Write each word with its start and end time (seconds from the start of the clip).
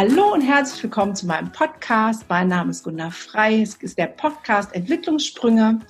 Hallo 0.00 0.32
und 0.32 0.40
herzlich 0.40 0.82
willkommen 0.82 1.14
zu 1.14 1.26
meinem 1.26 1.52
Podcast. 1.52 2.24
Mein 2.26 2.48
Name 2.48 2.70
ist 2.70 2.84
Gunnar 2.84 3.10
Frei. 3.10 3.60
Es 3.60 3.74
ist 3.74 3.98
der 3.98 4.06
Podcast 4.06 4.74
Entwicklungssprünge, 4.74 5.80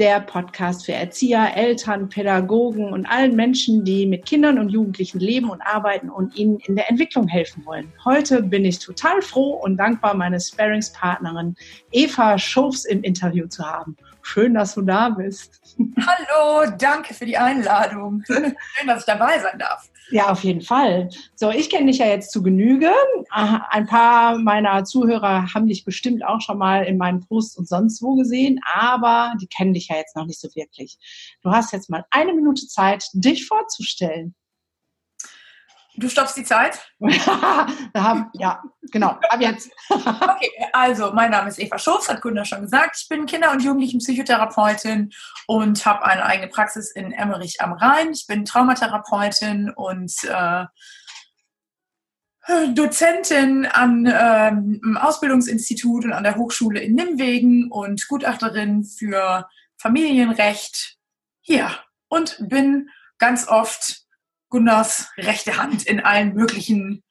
der 0.00 0.18
Podcast 0.18 0.84
für 0.84 0.94
Erzieher, 0.94 1.56
Eltern, 1.56 2.08
Pädagogen 2.08 2.92
und 2.92 3.06
allen 3.06 3.36
Menschen, 3.36 3.84
die 3.84 4.04
mit 4.04 4.26
Kindern 4.26 4.58
und 4.58 4.70
Jugendlichen 4.70 5.20
leben 5.20 5.48
und 5.48 5.60
arbeiten 5.60 6.10
und 6.10 6.34
ihnen 6.34 6.58
in 6.66 6.74
der 6.74 6.90
Entwicklung 6.90 7.28
helfen 7.28 7.64
wollen. 7.64 7.92
Heute 8.04 8.42
bin 8.42 8.64
ich 8.64 8.80
total 8.80 9.22
froh 9.22 9.60
und 9.62 9.76
dankbar, 9.76 10.14
meine 10.14 10.40
Sparingspartnerin 10.40 11.54
Eva 11.92 12.38
Schofs 12.38 12.84
im 12.84 13.04
Interview 13.04 13.46
zu 13.46 13.64
haben. 13.64 13.96
Schön, 14.22 14.54
dass 14.54 14.74
du 14.74 14.82
da 14.82 15.08
bist. 15.10 15.60
Hallo, 16.04 16.68
danke 16.78 17.14
für 17.14 17.26
die 17.26 17.38
Einladung. 17.38 18.24
Schön, 18.26 18.54
dass 18.88 19.00
ich 19.00 19.06
dabei 19.06 19.38
sein 19.38 19.60
darf. 19.60 19.88
Ja, 20.12 20.30
auf 20.30 20.44
jeden 20.44 20.60
Fall. 20.60 21.08
So, 21.34 21.50
ich 21.50 21.70
kenne 21.70 21.86
dich 21.86 21.98
ja 21.98 22.06
jetzt 22.06 22.32
zu 22.32 22.42
Genüge. 22.42 22.92
Ein 23.30 23.86
paar 23.86 24.38
meiner 24.38 24.84
Zuhörer 24.84 25.52
haben 25.54 25.66
dich 25.66 25.84
bestimmt 25.84 26.24
auch 26.24 26.40
schon 26.40 26.58
mal 26.58 26.84
in 26.84 26.98
meinen 26.98 27.20
Posts 27.20 27.56
und 27.56 27.68
sonst 27.68 28.02
wo 28.02 28.14
gesehen, 28.14 28.60
aber 28.74 29.32
die 29.40 29.46
kennen 29.46 29.72
dich 29.72 29.88
ja 29.88 29.96
jetzt 29.96 30.14
noch 30.14 30.26
nicht 30.26 30.38
so 30.38 30.48
wirklich. 30.54 30.98
Du 31.42 31.50
hast 31.50 31.72
jetzt 31.72 31.88
mal 31.88 32.04
eine 32.10 32.34
Minute 32.34 32.66
Zeit, 32.66 33.06
dich 33.14 33.46
vorzustellen. 33.46 34.34
Du 35.96 36.08
stoppst 36.08 36.36
die 36.36 36.44
Zeit? 36.44 36.78
ja, 37.00 38.62
genau, 38.90 39.18
ab 39.28 39.40
jetzt. 39.40 39.70
okay, 39.90 40.50
also 40.72 41.12
mein 41.12 41.30
Name 41.30 41.48
ist 41.48 41.58
Eva 41.58 41.78
Schulz, 41.78 42.08
hat 42.08 42.22
Gunnar 42.22 42.46
schon 42.46 42.62
gesagt. 42.62 42.96
Ich 43.00 43.08
bin 43.08 43.26
Kinder- 43.26 43.52
und 43.52 43.62
Jugendlichenpsychotherapeutin 43.62 45.12
und 45.46 45.84
habe 45.84 46.04
eine 46.04 46.24
eigene 46.24 46.48
Praxis 46.48 46.90
in 46.92 47.12
Emmerich 47.12 47.60
am 47.60 47.74
Rhein. 47.74 48.12
Ich 48.12 48.26
bin 48.26 48.46
Traumatherapeutin 48.46 49.70
und 49.70 50.12
äh, 50.24 50.64
Dozentin 52.74 53.66
an 53.66 54.06
ähm, 54.10 54.98
Ausbildungsinstitut 55.00 56.06
und 56.06 56.12
an 56.12 56.24
der 56.24 56.36
Hochschule 56.36 56.80
in 56.80 56.94
Nimwegen 56.94 57.70
und 57.70 58.08
Gutachterin 58.08 58.84
für 58.84 59.46
Familienrecht 59.76 60.96
hier 61.40 61.70
und 62.08 62.36
bin 62.48 62.88
ganz 63.18 63.46
oft 63.46 64.01
Gunnars 64.52 65.10
rechte 65.16 65.56
Hand 65.56 65.86
in 65.86 66.00
allen 66.00 66.34
möglichen 66.34 67.02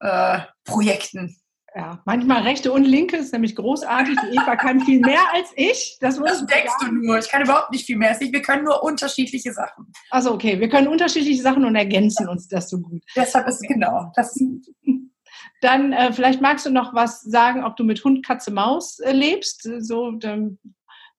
äh, 0.00 0.40
Projekten. 0.64 1.36
Ja, 1.72 2.02
manchmal 2.04 2.42
rechte 2.42 2.72
und 2.72 2.84
linke 2.84 3.16
ist 3.16 3.32
nämlich 3.32 3.54
großartig. 3.54 4.16
Die 4.20 4.36
Eva 4.36 4.56
kann 4.56 4.80
viel 4.80 4.98
mehr 4.98 5.20
als 5.32 5.50
ich. 5.54 5.96
Das, 6.00 6.18
das 6.18 6.44
denkst 6.44 6.72
du 6.80 6.92
nur. 6.92 7.20
Ich 7.20 7.28
kann 7.28 7.42
überhaupt 7.42 7.70
nicht 7.70 7.86
viel 7.86 7.96
mehr. 7.96 8.18
Wir 8.18 8.42
können 8.42 8.64
nur 8.64 8.82
unterschiedliche 8.82 9.52
Sachen. 9.52 9.92
Also 10.10 10.32
okay, 10.32 10.58
wir 10.58 10.68
können 10.68 10.88
unterschiedliche 10.88 11.40
Sachen 11.40 11.64
und 11.64 11.76
ergänzen 11.76 12.28
uns 12.28 12.48
das 12.48 12.68
so 12.68 12.80
gut. 12.80 13.00
Deshalb 13.14 13.46
ist 13.46 13.62
genau. 13.62 14.10
Das 14.16 14.36
Dann 15.60 15.92
äh, 15.92 16.12
vielleicht 16.12 16.40
magst 16.40 16.66
du 16.66 16.70
noch 16.70 16.94
was 16.94 17.20
sagen, 17.22 17.64
ob 17.64 17.76
du 17.76 17.84
mit 17.84 18.02
Hund, 18.02 18.26
Katze, 18.26 18.50
Maus 18.50 18.98
äh, 18.98 19.12
lebst. 19.12 19.68
So, 19.80 20.10
dann 20.12 20.58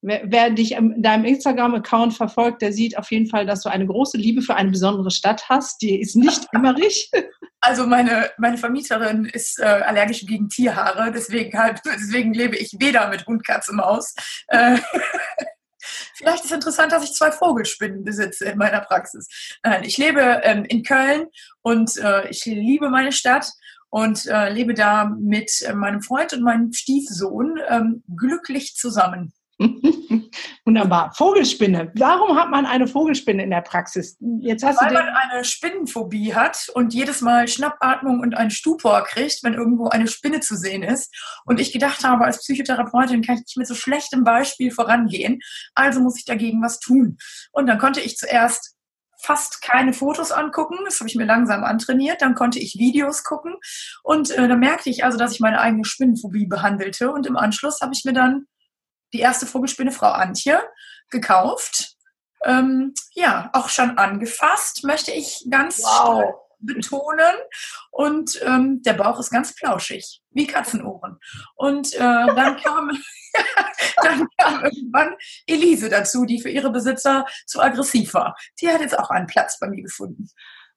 Wer, 0.01 0.21
wer 0.25 0.49
dich 0.49 0.73
in 0.73 1.01
deinem 1.01 1.25
Instagram-Account 1.25 2.13
verfolgt, 2.13 2.61
der 2.61 2.71
sieht 2.71 2.97
auf 2.97 3.11
jeden 3.11 3.27
Fall, 3.27 3.45
dass 3.45 3.63
du 3.63 3.69
eine 3.69 3.85
große 3.85 4.17
Liebe 4.17 4.41
für 4.41 4.55
eine 4.55 4.71
besondere 4.71 5.11
Stadt 5.11 5.49
hast. 5.49 5.81
Die 5.81 5.99
ist 5.99 6.15
nicht 6.15 6.45
Emmerich. 6.53 7.11
Also 7.61 7.85
meine, 7.85 8.29
meine 8.37 8.57
Vermieterin 8.57 9.25
ist 9.25 9.59
äh, 9.59 9.63
allergisch 9.63 10.25
gegen 10.25 10.47
Tierhaare, 10.47 11.11
deswegen, 11.11 11.57
halt, 11.59 11.81
deswegen 11.85 12.33
lebe 12.33 12.55
ich 12.55 12.77
weder 12.79 13.09
mit 13.09 13.25
Hund, 13.27 13.45
Katze, 13.45 13.73
Maus. 13.73 14.15
Äh, 14.47 14.77
Vielleicht 16.15 16.45
ist 16.45 16.51
interessant, 16.51 16.91
dass 16.91 17.03
ich 17.03 17.13
zwei 17.13 17.31
Vogelspinnen 17.31 18.03
besitze 18.03 18.45
in 18.45 18.57
meiner 18.57 18.81
Praxis. 18.81 19.57
Nein, 19.63 19.83
ich 19.83 19.97
lebe 19.97 20.41
ähm, 20.43 20.65
in 20.65 20.83
Köln 20.83 21.27
und 21.61 21.97
äh, 21.97 22.29
ich 22.29 22.45
liebe 22.45 22.89
meine 22.89 23.11
Stadt 23.11 23.49
und 23.89 24.25
äh, 24.27 24.49
lebe 24.49 24.73
da 24.73 25.05
mit 25.05 25.61
äh, 25.61 25.73
meinem 25.73 26.01
Freund 26.01 26.33
und 26.33 26.43
meinem 26.43 26.73
Stiefsohn 26.73 27.59
ähm, 27.69 28.03
glücklich 28.15 28.75
zusammen. 28.75 29.33
Wunderbar. 30.65 31.13
Vogelspinne. 31.15 31.91
Warum 31.95 32.37
hat 32.37 32.49
man 32.49 32.65
eine 32.65 32.87
Vogelspinne 32.87 33.43
in 33.43 33.49
der 33.49 33.61
Praxis? 33.61 34.17
Jetzt 34.39 34.63
hast 34.63 34.81
Weil 34.81 34.89
du 34.89 34.93
man 34.93 35.09
eine 35.09 35.43
Spinnenphobie 35.43 36.33
hat 36.33 36.69
und 36.73 36.93
jedes 36.93 37.21
Mal 37.21 37.47
Schnappatmung 37.47 38.21
und 38.21 38.35
einen 38.35 38.51
Stupor 38.51 39.03
kriegt, 39.03 39.43
wenn 39.43 39.53
irgendwo 39.53 39.89
eine 39.89 40.07
Spinne 40.07 40.39
zu 40.39 40.55
sehen 40.55 40.81
ist. 40.81 41.13
Und 41.45 41.59
ich 41.59 41.73
gedacht 41.73 42.03
habe, 42.05 42.23
als 42.23 42.39
Psychotherapeutin 42.39 43.21
kann 43.21 43.35
ich 43.35 43.41
nicht 43.41 43.57
mit 43.57 43.67
so 43.67 43.75
schlechtem 43.75 44.23
Beispiel 44.23 44.71
vorangehen. 44.71 45.39
Also 45.75 45.99
muss 45.99 46.17
ich 46.17 46.25
dagegen 46.25 46.61
was 46.61 46.79
tun. 46.79 47.17
Und 47.51 47.67
dann 47.67 47.79
konnte 47.79 47.99
ich 47.99 48.17
zuerst 48.17 48.75
fast 49.21 49.61
keine 49.61 49.91
Fotos 49.91 50.31
angucken. 50.31 50.77
Das 50.85 50.99
habe 51.01 51.09
ich 51.09 51.15
mir 51.15 51.25
langsam 51.25 51.65
antrainiert. 51.65 52.21
Dann 52.21 52.35
konnte 52.35 52.59
ich 52.59 52.75
Videos 52.79 53.25
gucken. 53.25 53.55
Und 54.03 54.31
äh, 54.31 54.47
dann 54.47 54.59
merkte 54.59 54.89
ich 54.89 55.03
also, 55.03 55.17
dass 55.17 55.33
ich 55.33 55.41
meine 55.41 55.59
eigene 55.59 55.83
Spinnenphobie 55.83 56.45
behandelte. 56.45 57.11
Und 57.11 57.27
im 57.27 57.35
Anschluss 57.35 57.81
habe 57.81 57.91
ich 57.93 58.05
mir 58.05 58.13
dann 58.13 58.45
die 59.13 59.19
erste 59.19 59.45
Vogelspinne, 59.45 59.91
Frau 59.91 60.11
Antje, 60.11 60.61
gekauft. 61.09 61.95
Ähm, 62.43 62.93
ja, 63.13 63.49
auch 63.53 63.69
schon 63.69 63.97
angefasst, 63.97 64.83
möchte 64.83 65.11
ich 65.11 65.45
ganz 65.49 65.79
wow. 65.83 66.35
betonen. 66.59 67.35
Und 67.91 68.39
ähm, 68.43 68.81
der 68.83 68.93
Bauch 68.93 69.19
ist 69.19 69.31
ganz 69.31 69.55
plauschig, 69.55 70.21
wie 70.31 70.47
Katzenohren. 70.47 71.19
Und 71.55 71.93
äh, 71.93 71.99
dann 71.99 72.57
kam 72.63 72.91
dann 74.03 74.27
kam 74.37 74.63
irgendwann 74.63 75.15
Elise 75.45 75.89
dazu, 75.89 76.25
die 76.25 76.41
für 76.41 76.49
ihre 76.49 76.71
Besitzer 76.71 77.25
zu 77.45 77.61
aggressiv 77.61 78.13
war. 78.13 78.35
Die 78.61 78.69
hat 78.69 78.81
jetzt 78.81 78.97
auch 78.97 79.09
einen 79.09 79.27
Platz 79.27 79.59
bei 79.59 79.67
mir 79.67 79.83
gefunden. 79.83 80.29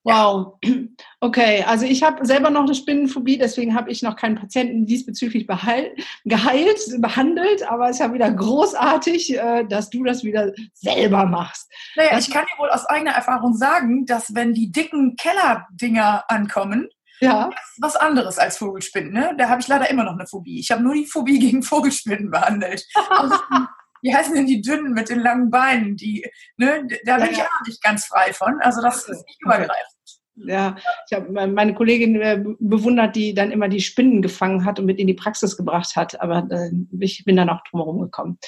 Wow. 0.04 0.58
Okay, 1.24 1.62
also 1.68 1.84
ich 1.84 2.02
habe 2.02 2.26
selber 2.26 2.50
noch 2.50 2.64
eine 2.64 2.74
Spinnenphobie, 2.74 3.38
deswegen 3.38 3.76
habe 3.76 3.92
ich 3.92 4.02
noch 4.02 4.16
keinen 4.16 4.34
Patienten 4.34 4.86
diesbezüglich 4.86 5.46
beheilt, 5.46 5.92
geheilt, 6.24 6.80
behandelt, 6.98 7.62
aber 7.70 7.84
es 7.84 7.92
ist 7.92 8.00
ja 8.00 8.12
wieder 8.12 8.28
großartig, 8.28 9.38
äh, 9.38 9.64
dass 9.64 9.88
du 9.88 10.02
das 10.02 10.24
wieder 10.24 10.50
selber 10.74 11.24
machst. 11.26 11.70
Naja, 11.94 12.18
ich 12.18 12.28
kann 12.28 12.44
dir 12.46 12.60
wohl 12.60 12.70
aus 12.70 12.86
eigener 12.86 13.12
Erfahrung 13.12 13.54
sagen, 13.54 14.04
dass 14.04 14.34
wenn 14.34 14.52
die 14.52 14.72
dicken 14.72 15.14
Kellerdinger 15.14 16.24
ankommen, 16.26 16.88
ja. 17.20 17.50
was 17.78 17.94
anderes 17.94 18.38
als 18.38 18.56
Vogelspinnen. 18.58 19.12
Ne? 19.12 19.36
Da 19.38 19.48
habe 19.48 19.60
ich 19.60 19.68
leider 19.68 19.88
immer 19.90 20.02
noch 20.02 20.14
eine 20.14 20.26
Phobie. 20.26 20.58
Ich 20.58 20.72
habe 20.72 20.82
nur 20.82 20.94
die 20.94 21.06
Phobie 21.06 21.38
gegen 21.38 21.62
Vogelspinnen 21.62 22.32
behandelt. 22.32 22.84
Wie 24.02 24.14
heißen 24.14 24.34
denn 24.34 24.46
die 24.46 24.60
dünnen 24.60 24.92
mit 24.92 25.08
den 25.08 25.20
langen 25.20 25.50
Beinen? 25.50 25.96
Die, 25.96 26.26
ne, 26.56 26.86
da 27.04 27.16
bin 27.16 27.26
ja, 27.26 27.32
ich 27.32 27.40
auch 27.40 27.66
nicht 27.66 27.82
ganz 27.82 28.06
frei 28.06 28.32
von. 28.32 28.60
Also 28.60 28.82
das 28.82 29.08
ist 29.08 29.24
nicht 29.26 29.40
übergreifend. 29.40 29.92
Ja, 30.34 30.76
ich 31.08 31.16
habe 31.16 31.30
meine 31.30 31.74
Kollegin 31.74 32.20
äh, 32.20 32.42
bewundert, 32.58 33.14
die 33.16 33.34
dann 33.34 33.50
immer 33.50 33.68
die 33.68 33.80
Spinnen 33.80 34.22
gefangen 34.22 34.64
hat 34.64 34.78
und 34.78 34.86
mit 34.86 34.98
in 34.98 35.06
die 35.06 35.14
Praxis 35.14 35.56
gebracht 35.56 35.94
hat, 35.94 36.20
aber 36.20 36.48
äh, 36.50 36.70
ich 37.00 37.24
bin 37.24 37.36
dann 37.36 37.50
auch 37.50 37.62
drumherum 37.70 38.00
gekommen. 38.00 38.38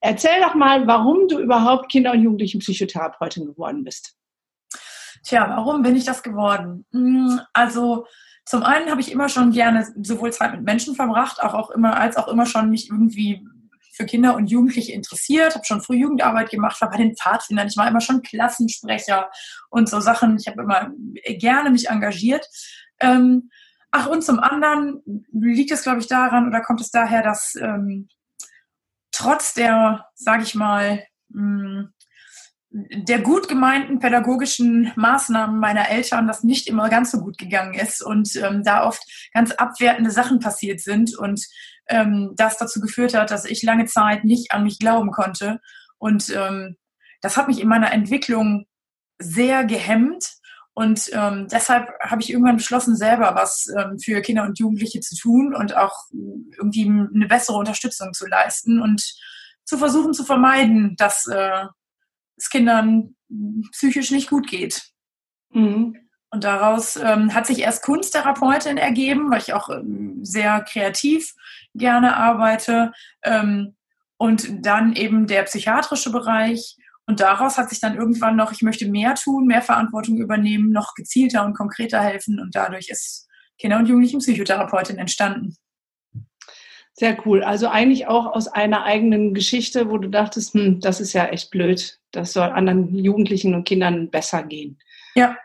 Erzähl 0.00 0.40
doch 0.40 0.54
mal, 0.54 0.86
warum 0.86 1.28
du 1.28 1.40
überhaupt 1.40 1.90
Kinder- 1.90 2.12
und 2.12 2.22
Jugendlichen-Psychotherapeutin 2.22 3.46
geworden 3.46 3.84
bist. 3.84 4.16
Tja, 5.24 5.48
warum 5.48 5.82
bin 5.82 5.96
ich 5.96 6.04
das 6.04 6.22
geworden? 6.22 6.86
Hm, 6.92 7.40
also 7.52 8.06
zum 8.44 8.62
einen 8.62 8.90
habe 8.90 9.00
ich 9.00 9.12
immer 9.12 9.28
schon 9.28 9.52
gerne 9.52 9.86
sowohl 10.02 10.32
Zeit 10.32 10.52
mit 10.52 10.62
Menschen 10.62 10.94
verbracht, 10.94 11.42
auch, 11.42 11.54
auch 11.54 11.70
immer, 11.70 11.98
als 11.98 12.16
auch 12.16 12.28
immer 12.28 12.46
schon 12.46 12.70
mich 12.70 12.90
irgendwie 12.90 13.46
für 14.02 14.06
Kinder 14.06 14.34
und 14.34 14.50
Jugendliche 14.50 14.92
interessiert, 14.92 15.54
habe 15.54 15.64
schon 15.64 15.80
früh 15.80 15.96
Jugendarbeit 15.96 16.50
gemacht, 16.50 16.80
war 16.80 16.90
bei 16.90 16.96
den 16.96 17.16
Pfadfindern, 17.16 17.68
ich 17.68 17.76
war 17.76 17.86
immer 17.86 18.00
schon 18.00 18.22
Klassensprecher 18.22 19.30
und 19.70 19.88
so 19.88 20.00
Sachen. 20.00 20.36
Ich 20.36 20.48
habe 20.48 20.62
immer 20.62 20.90
gerne 21.38 21.70
mich 21.70 21.88
engagiert. 21.88 22.48
Ähm, 23.00 23.50
ach, 23.92 24.08
und 24.08 24.24
zum 24.24 24.40
anderen 24.40 25.02
liegt 25.32 25.70
es, 25.70 25.84
glaube 25.84 26.00
ich, 26.00 26.08
daran 26.08 26.48
oder 26.48 26.62
kommt 26.62 26.80
es 26.80 26.90
daher, 26.90 27.22
dass 27.22 27.54
ähm, 27.54 28.08
trotz 29.12 29.54
der, 29.54 30.06
sage 30.14 30.42
ich 30.42 30.56
mal, 30.56 31.04
mh, 31.28 31.70
hm, 31.70 31.92
der 32.72 33.20
gut 33.20 33.48
gemeinten 33.48 33.98
pädagogischen 33.98 34.92
Maßnahmen 34.96 35.60
meiner 35.60 35.90
Eltern 35.90 36.26
das 36.26 36.42
nicht 36.42 36.68
immer 36.68 36.88
ganz 36.88 37.10
so 37.10 37.20
gut 37.20 37.36
gegangen 37.36 37.74
ist 37.74 38.02
und 38.02 38.34
ähm, 38.36 38.62
da 38.64 38.86
oft 38.86 39.02
ganz 39.34 39.52
abwertende 39.52 40.10
Sachen 40.10 40.38
passiert 40.38 40.80
sind 40.80 41.16
und 41.16 41.46
ähm, 41.88 42.32
das 42.34 42.56
dazu 42.56 42.80
geführt 42.80 43.14
hat, 43.14 43.30
dass 43.30 43.44
ich 43.44 43.62
lange 43.62 43.84
Zeit 43.84 44.24
nicht 44.24 44.52
an 44.52 44.64
mich 44.64 44.78
glauben 44.78 45.10
konnte. 45.10 45.60
Und 45.98 46.30
ähm, 46.34 46.76
das 47.20 47.36
hat 47.36 47.48
mich 47.48 47.60
in 47.60 47.68
meiner 47.68 47.92
Entwicklung 47.92 48.66
sehr 49.18 49.64
gehemmt. 49.64 50.24
Und 50.74 51.10
ähm, 51.12 51.48
deshalb 51.52 51.90
habe 52.00 52.22
ich 52.22 52.30
irgendwann 52.30 52.56
beschlossen, 52.56 52.96
selber 52.96 53.34
was 53.34 53.66
ähm, 53.76 53.98
für 53.98 54.22
Kinder 54.22 54.44
und 54.44 54.58
Jugendliche 54.58 55.00
zu 55.00 55.14
tun 55.16 55.54
und 55.54 55.76
auch 55.76 56.06
irgendwie 56.56 56.86
eine 56.86 57.26
bessere 57.28 57.58
Unterstützung 57.58 58.14
zu 58.14 58.26
leisten 58.26 58.80
und 58.80 59.02
zu 59.64 59.76
versuchen 59.76 60.14
zu 60.14 60.24
vermeiden, 60.24 60.96
dass 60.96 61.26
äh, 61.26 61.66
es 62.42 62.50
Kindern 62.50 63.14
psychisch 63.72 64.10
nicht 64.10 64.28
gut 64.28 64.48
geht. 64.48 64.82
Mhm. 65.50 65.96
Und 66.30 66.44
daraus 66.44 66.96
ähm, 66.96 67.34
hat 67.34 67.46
sich 67.46 67.60
erst 67.60 67.84
Kunsttherapeutin 67.84 68.78
ergeben, 68.78 69.30
weil 69.30 69.40
ich 69.40 69.52
auch 69.52 69.68
ähm, 69.68 70.24
sehr 70.24 70.60
kreativ 70.62 71.34
gerne 71.74 72.16
arbeite. 72.16 72.92
Ähm, 73.22 73.76
und 74.16 74.64
dann 74.64 74.94
eben 74.94 75.26
der 75.26 75.42
psychiatrische 75.42 76.10
Bereich. 76.10 76.76
Und 77.06 77.20
daraus 77.20 77.58
hat 77.58 77.68
sich 77.68 77.80
dann 77.80 77.96
irgendwann 77.96 78.36
noch, 78.36 78.52
ich 78.52 78.62
möchte 78.62 78.88
mehr 78.88 79.14
tun, 79.14 79.46
mehr 79.46 79.62
Verantwortung 79.62 80.16
übernehmen, 80.16 80.70
noch 80.70 80.94
gezielter 80.94 81.44
und 81.44 81.54
konkreter 81.54 82.00
helfen. 82.00 82.40
Und 82.40 82.54
dadurch 82.54 82.88
ist 82.88 83.28
Kinder- 83.58 83.78
und 83.78 83.86
Jugendlichen 83.86 84.20
Psychotherapeutin 84.20 84.98
entstanden. 84.98 85.56
Sehr 86.94 87.16
cool. 87.26 87.42
Also 87.42 87.68
eigentlich 87.68 88.06
auch 88.06 88.26
aus 88.26 88.48
einer 88.48 88.84
eigenen 88.84 89.34
Geschichte, 89.34 89.90
wo 89.90 89.98
du 89.98 90.08
dachtest, 90.08 90.54
hm, 90.54 90.80
das 90.80 91.00
ist 91.00 91.12
ja 91.12 91.26
echt 91.26 91.50
blöd. 91.50 91.98
Das 92.12 92.32
soll 92.32 92.44
anderen 92.44 92.94
Jugendlichen 92.94 93.54
und 93.54 93.64
Kindern 93.64 94.10
besser 94.10 94.42
gehen. 94.42 94.78
Ja. 95.14 95.36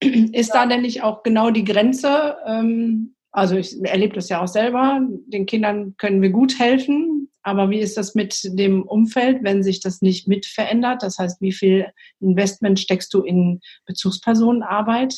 Ist 0.00 0.54
da 0.54 0.66
denn 0.66 0.82
nicht 0.82 1.02
auch 1.02 1.22
genau 1.22 1.50
die 1.50 1.64
Grenze? 1.64 2.36
Ähm, 2.46 3.14
also 3.32 3.56
ich 3.56 3.82
erlebe 3.82 4.14
das 4.14 4.28
ja 4.28 4.42
auch 4.42 4.48
selber. 4.48 5.00
Den 5.26 5.46
Kindern 5.46 5.96
können 5.96 6.22
wir 6.22 6.30
gut 6.30 6.58
helfen. 6.58 7.28
Aber 7.42 7.68
wie 7.68 7.80
ist 7.80 7.96
das 7.96 8.14
mit 8.14 8.40
dem 8.44 8.82
Umfeld, 8.84 9.42
wenn 9.42 9.62
sich 9.62 9.80
das 9.80 10.02
nicht 10.02 10.28
mit 10.28 10.46
verändert? 10.46 11.02
Das 11.02 11.18
heißt, 11.18 11.40
wie 11.40 11.52
viel 11.52 11.86
Investment 12.20 12.80
steckst 12.80 13.12
du 13.12 13.22
in 13.22 13.60
Bezugspersonenarbeit? 13.86 15.14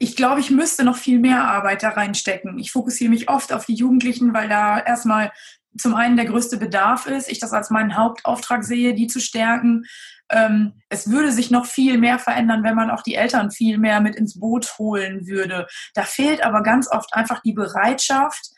Ich 0.00 0.16
glaube, 0.16 0.40
ich 0.40 0.50
müsste 0.50 0.84
noch 0.84 0.96
viel 0.96 1.20
mehr 1.20 1.44
Arbeit 1.44 1.82
da 1.82 1.90
reinstecken. 1.90 2.58
Ich 2.58 2.72
fokussiere 2.72 3.10
mich 3.10 3.28
oft 3.28 3.52
auf 3.52 3.66
die 3.66 3.74
Jugendlichen, 3.74 4.34
weil 4.34 4.48
da 4.48 4.80
erstmal 4.80 5.32
zum 5.76 5.94
einen 5.94 6.16
der 6.16 6.26
größte 6.26 6.56
Bedarf 6.56 7.06
ist, 7.06 7.30
ich 7.30 7.38
das 7.38 7.52
als 7.52 7.70
meinen 7.70 7.96
Hauptauftrag 7.96 8.64
sehe, 8.64 8.94
die 8.94 9.06
zu 9.06 9.20
stärken. 9.20 9.84
Ähm, 10.30 10.80
es 10.88 11.10
würde 11.10 11.32
sich 11.32 11.50
noch 11.50 11.66
viel 11.66 11.98
mehr 11.98 12.18
verändern, 12.18 12.62
wenn 12.62 12.74
man 12.74 12.90
auch 12.90 13.02
die 13.02 13.14
Eltern 13.14 13.50
viel 13.50 13.78
mehr 13.78 14.00
mit 14.00 14.16
ins 14.16 14.38
Boot 14.38 14.78
holen 14.78 15.26
würde. 15.26 15.66
Da 15.94 16.02
fehlt 16.02 16.44
aber 16.44 16.62
ganz 16.62 16.90
oft 16.90 17.14
einfach 17.14 17.40
die 17.42 17.52
Bereitschaft, 17.52 18.50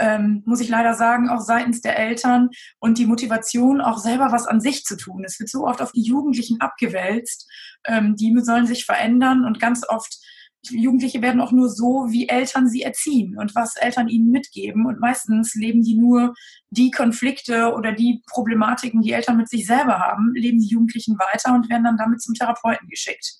ähm, 0.00 0.42
muss 0.46 0.60
ich 0.60 0.68
leider 0.68 0.94
sagen, 0.94 1.28
auch 1.28 1.40
seitens 1.40 1.80
der 1.80 1.98
Eltern 1.98 2.50
und 2.78 2.98
die 2.98 3.06
Motivation, 3.06 3.80
auch 3.80 3.98
selber 3.98 4.30
was 4.30 4.46
an 4.46 4.60
sich 4.60 4.84
zu 4.84 4.96
tun. 4.96 5.24
Es 5.24 5.40
wird 5.40 5.50
so 5.50 5.66
oft 5.66 5.82
auf 5.82 5.92
die 5.92 6.02
Jugendlichen 6.02 6.60
abgewälzt. 6.60 7.50
Ähm, 7.84 8.14
die 8.16 8.32
sollen 8.42 8.66
sich 8.66 8.84
verändern 8.84 9.44
und 9.44 9.60
ganz 9.60 9.82
oft 9.88 10.18
Jugendliche 10.62 11.22
werden 11.22 11.40
auch 11.40 11.52
nur 11.52 11.68
so, 11.68 12.06
wie 12.08 12.28
Eltern 12.28 12.68
sie 12.68 12.82
erziehen 12.82 13.38
und 13.38 13.54
was 13.54 13.76
Eltern 13.76 14.08
ihnen 14.08 14.30
mitgeben. 14.30 14.86
Und 14.86 15.00
meistens 15.00 15.54
leben 15.54 15.82
die 15.82 15.94
nur 15.94 16.34
die 16.70 16.90
Konflikte 16.90 17.72
oder 17.74 17.92
die 17.92 18.22
Problematiken, 18.28 19.00
die 19.00 19.12
Eltern 19.12 19.36
mit 19.36 19.48
sich 19.48 19.66
selber 19.66 19.98
haben, 19.98 20.32
leben 20.34 20.58
die 20.58 20.68
Jugendlichen 20.68 21.18
weiter 21.18 21.54
und 21.54 21.70
werden 21.70 21.84
dann 21.84 21.96
damit 21.96 22.20
zum 22.20 22.34
Therapeuten 22.34 22.88
geschickt. 22.88 23.36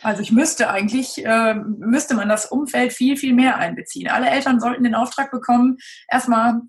Also 0.00 0.22
ich 0.22 0.32
müsste 0.32 0.70
eigentlich, 0.70 1.24
äh, 1.24 1.54
müsste 1.54 2.14
man 2.14 2.28
das 2.28 2.46
Umfeld 2.46 2.92
viel, 2.92 3.16
viel 3.16 3.34
mehr 3.34 3.56
einbeziehen. 3.56 4.08
Alle 4.08 4.30
Eltern 4.30 4.60
sollten 4.60 4.84
den 4.84 4.94
Auftrag 4.94 5.30
bekommen, 5.30 5.78
erstmal 6.08 6.60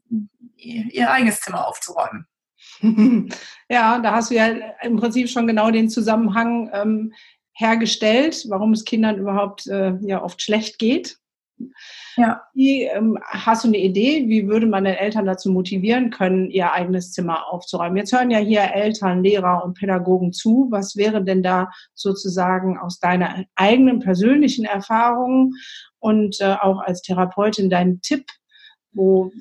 ihr 0.58 1.12
eigenes 1.12 1.42
Zimmer 1.42 1.68
aufzuräumen. 1.68 2.28
Ja, 3.70 3.98
da 4.00 4.12
hast 4.12 4.30
du 4.30 4.36
ja 4.36 4.48
im 4.84 4.98
Prinzip 4.98 5.30
schon 5.30 5.48
genau 5.48 5.72
den 5.72 5.90
Zusammenhang 5.90 6.70
ähm, 6.74 7.14
hergestellt, 7.54 8.46
warum 8.50 8.74
es 8.74 8.86
Kindern 8.86 9.18
überhaupt 9.18 9.68
äh, 9.68 9.94
ja 10.02 10.24
oft 10.24 10.42
schlecht 10.42 10.80
geht. 10.80 11.18
Ja. 12.18 12.42
Wie, 12.54 12.84
ähm, 12.84 13.18
hast 13.26 13.64
du 13.64 13.68
eine 13.68 13.78
Idee, 13.78 14.28
wie 14.28 14.48
würde 14.48 14.66
man 14.66 14.84
den 14.84 14.96
Eltern 14.96 15.26
dazu 15.26 15.52
motivieren 15.52 16.10
können, 16.10 16.50
ihr 16.50 16.72
eigenes 16.72 17.12
Zimmer 17.12 17.48
aufzuräumen? 17.52 17.98
Jetzt 17.98 18.14
hören 18.14 18.32
ja 18.32 18.40
hier 18.40 18.62
Eltern, 18.74 19.24
Lehrer 19.24 19.64
und 19.64 19.76
Pädagogen 19.76 20.34
zu. 20.34 20.68
Was 20.72 20.96
wäre 20.96 21.24
denn 21.24 21.44
da 21.44 21.72
sozusagen 21.94 22.78
aus 22.78 23.00
deiner 23.00 23.46
eigenen 23.56 24.00
persönlichen 24.00 24.66
Erfahrung 24.66 25.54
und 26.00 26.42
äh, 26.42 26.56
auch 26.60 26.80
als 26.80 27.02
Therapeutin 27.02 27.70
dein 27.70 28.02
Tipp, 28.02 28.26
wo 28.92 29.32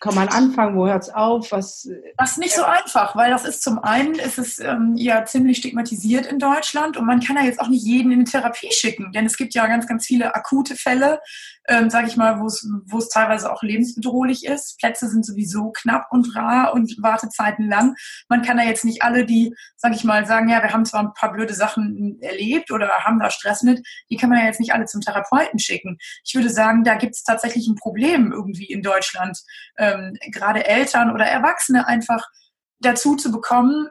kann 0.00 0.14
man 0.14 0.28
anfangen, 0.28 0.76
wo 0.76 0.86
hört 0.86 1.02
es 1.02 1.10
auf? 1.10 1.50
Was, 1.50 1.88
das 2.16 2.32
ist 2.32 2.38
nicht 2.38 2.54
so 2.54 2.62
einfach, 2.62 3.16
weil 3.16 3.30
das 3.30 3.44
ist 3.44 3.62
zum 3.62 3.78
einen, 3.80 4.14
ist 4.14 4.38
es 4.38 4.58
ähm, 4.60 4.94
ja 4.96 5.24
ziemlich 5.24 5.58
stigmatisiert 5.58 6.26
in 6.26 6.38
Deutschland 6.38 6.96
und 6.96 7.04
man 7.04 7.20
kann 7.20 7.36
ja 7.36 7.42
jetzt 7.42 7.60
auch 7.60 7.68
nicht 7.68 7.84
jeden 7.84 8.12
in 8.12 8.20
eine 8.20 8.24
Therapie 8.24 8.70
schicken, 8.70 9.10
denn 9.12 9.26
es 9.26 9.36
gibt 9.36 9.54
ja 9.54 9.66
ganz, 9.66 9.86
ganz 9.86 10.06
viele 10.06 10.34
akute 10.34 10.76
Fälle, 10.76 11.20
ähm, 11.66 11.90
sage 11.90 12.06
ich 12.06 12.16
mal, 12.16 12.40
wo 12.40 12.46
es 12.98 13.08
teilweise 13.08 13.52
auch 13.52 13.62
lebensbedrohlich 13.62 14.46
ist. 14.46 14.78
Plätze 14.78 15.08
sind 15.08 15.26
sowieso 15.26 15.70
knapp 15.72 16.06
und 16.10 16.34
rar 16.34 16.72
und 16.72 16.96
Wartezeiten 17.02 17.68
lang. 17.68 17.94
Man 18.28 18.42
kann 18.42 18.56
da 18.56 18.62
jetzt 18.62 18.84
nicht 18.84 19.02
alle, 19.02 19.26
die, 19.26 19.54
sage 19.76 19.94
ich 19.94 20.04
mal, 20.04 20.26
sagen, 20.26 20.48
ja, 20.48 20.62
wir 20.62 20.72
haben 20.72 20.86
zwar 20.86 21.00
ein 21.00 21.12
paar 21.14 21.32
blöde 21.32 21.54
Sachen 21.54 22.18
erlebt 22.20 22.70
oder 22.70 22.88
haben 22.88 23.18
da 23.18 23.30
Stress 23.30 23.62
mit, 23.62 23.86
die 24.10 24.16
kann 24.16 24.30
man 24.30 24.38
ja 24.38 24.46
jetzt 24.46 24.60
nicht 24.60 24.72
alle 24.72 24.86
zum 24.86 25.00
Therapeuten 25.00 25.58
schicken. 25.58 25.98
Ich 26.24 26.34
würde 26.34 26.50
sagen, 26.50 26.84
da 26.84 26.94
gibt 26.94 27.16
es 27.16 27.24
tatsächlich 27.24 27.66
ein 27.66 27.76
Problem 27.76 28.32
irgendwie 28.32 28.66
in 28.66 28.82
Deutschland, 28.82 29.42
ähm, 29.76 29.87
gerade 30.32 30.66
Eltern 30.66 31.12
oder 31.12 31.24
Erwachsene 31.24 31.86
einfach 31.86 32.26
dazu 32.80 33.16
zu 33.16 33.32
bekommen, 33.32 33.88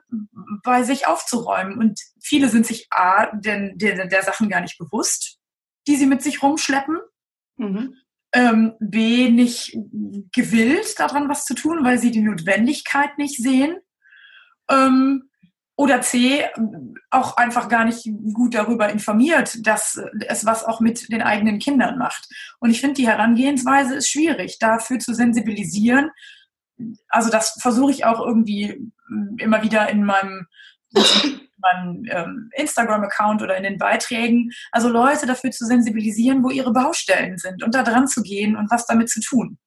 bei 0.64 0.84
sich 0.84 1.08
aufzuräumen. 1.08 1.78
Und 1.78 2.00
viele 2.22 2.50
sind 2.50 2.66
sich 2.66 2.88
A, 2.92 3.28
denn 3.36 3.78
der, 3.78 4.08
der 4.08 4.24
Sachen 4.24 4.50
gar 4.50 4.62
nicht 4.62 4.78
bewusst, 4.78 5.40
die 5.88 5.96
sie 5.96 6.06
mit 6.06 6.22
sich 6.22 6.42
rumschleppen. 6.42 6.98
Mhm. 7.58 7.96
Ähm, 8.34 8.74
B, 8.80 9.30
nicht 9.30 9.78
gewillt, 10.34 11.00
daran 11.00 11.30
was 11.30 11.46
zu 11.46 11.54
tun, 11.54 11.84
weil 11.84 11.98
sie 11.98 12.12
die 12.12 12.22
Notwendigkeit 12.22 13.18
nicht 13.18 13.38
sehen. 13.38 13.78
Ähm, 14.70 15.30
oder 15.78 16.02
C, 16.02 16.44
auch 17.12 17.38
einfach 17.38 17.70
gar 17.70 17.86
nicht 17.86 18.10
gut 18.34 18.56
darüber 18.56 18.90
informiert, 18.90 19.66
dass 19.66 20.02
es 20.28 20.44
was 20.44 20.66
auch 20.66 20.80
mit 20.80 21.12
den 21.12 21.22
eigenen 21.22 21.60
Kindern 21.60 22.00
macht. 22.00 22.28
Und 22.60 22.72
ich 22.72 22.82
finde, 22.82 22.96
die 22.96 23.08
Herangehensweise 23.08 23.96
ist 23.96 24.10
schwierig, 24.10 24.58
dafür 24.58 24.98
zu 24.98 25.14
sensibilisieren. 25.14 26.10
Also 27.08 27.30
das 27.30 27.58
versuche 27.62 27.92
ich 27.92 28.06
auch 28.06 28.20
irgendwie 28.20 28.92
immer 29.38 29.62
wieder 29.64 29.88
in 29.90 30.04
meinem 30.04 30.48
meinem 31.60 32.06
ähm, 32.10 32.50
Instagram-Account 32.54 33.42
oder 33.42 33.58
in 33.58 33.64
den 33.64 33.78
Beiträgen, 33.78 34.52
also 34.72 34.90
Leute 34.90 35.26
dafür 35.26 35.52
zu 35.52 35.66
sensibilisieren, 35.66 36.44
wo 36.44 36.50
ihre 36.50 36.72
Baustellen 36.72 37.38
sind 37.38 37.64
und 37.64 37.74
da 37.74 37.84
dran 37.84 38.08
zu 38.08 38.22
gehen 38.22 38.56
und 38.56 38.70
was 38.70 38.86
damit 38.86 39.10
zu 39.10 39.22
tun. 39.22 39.58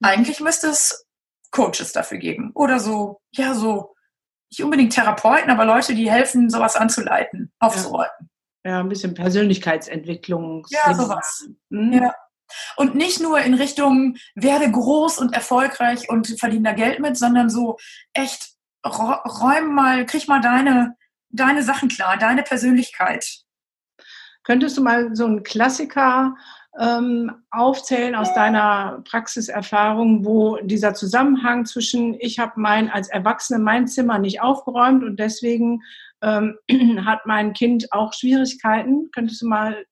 Eigentlich 0.00 0.40
müsste 0.40 0.68
es 0.68 1.06
Coaches 1.50 1.92
dafür 1.92 2.18
geben 2.18 2.50
oder 2.54 2.78
so, 2.78 3.20
ja, 3.32 3.54
so, 3.54 3.93
nicht 4.58 4.64
unbedingt 4.64 4.92
Therapeuten, 4.92 5.50
aber 5.50 5.64
Leute, 5.64 5.94
die 5.94 6.10
helfen, 6.10 6.48
sowas 6.48 6.76
anzuleiten, 6.76 7.52
aufzuräumen. 7.58 8.30
Ja, 8.64 8.70
ja 8.70 8.80
ein 8.80 8.88
bisschen 8.88 9.14
Persönlichkeitsentwicklung. 9.14 10.66
Ja, 10.70 10.94
sowas. 10.94 11.48
Mhm. 11.70 11.92
Ja. 11.92 12.14
Und 12.76 12.94
nicht 12.94 13.20
nur 13.20 13.40
in 13.40 13.54
Richtung, 13.54 14.16
werde 14.34 14.70
groß 14.70 15.18
und 15.18 15.34
erfolgreich 15.34 16.08
und 16.08 16.38
verdiene 16.38 16.70
da 16.70 16.72
Geld 16.72 17.00
mit, 17.00 17.16
sondern 17.16 17.50
so 17.50 17.78
echt 18.12 18.52
räum 18.86 19.74
mal, 19.74 20.06
krieg 20.06 20.28
mal 20.28 20.40
deine, 20.40 20.96
deine 21.30 21.62
Sachen 21.62 21.88
klar, 21.88 22.16
deine 22.16 22.42
Persönlichkeit. 22.42 23.40
Könntest 24.44 24.76
du 24.76 24.82
mal 24.82 25.16
so 25.16 25.24
einen 25.24 25.42
Klassiker 25.42 26.36
ähm, 26.78 27.30
aufzählen 27.50 28.14
aus 28.14 28.34
deiner 28.34 29.02
Praxiserfahrung, 29.08 30.24
wo 30.24 30.56
dieser 30.62 30.94
Zusammenhang 30.94 31.66
zwischen 31.66 32.14
ich 32.18 32.38
habe 32.38 32.52
mein 32.56 32.90
als 32.90 33.08
Erwachsene 33.08 33.58
mein 33.60 33.86
Zimmer 33.86 34.18
nicht 34.18 34.40
aufgeräumt 34.40 35.04
und 35.04 35.20
deswegen 35.20 35.82
ähm, 36.22 36.56
hat 37.04 37.26
mein 37.26 37.52
Kind 37.52 37.92
auch 37.92 38.12
Schwierigkeiten. 38.12 39.10
Könntest 39.12 39.42
du 39.42 39.46
mal 39.46 39.84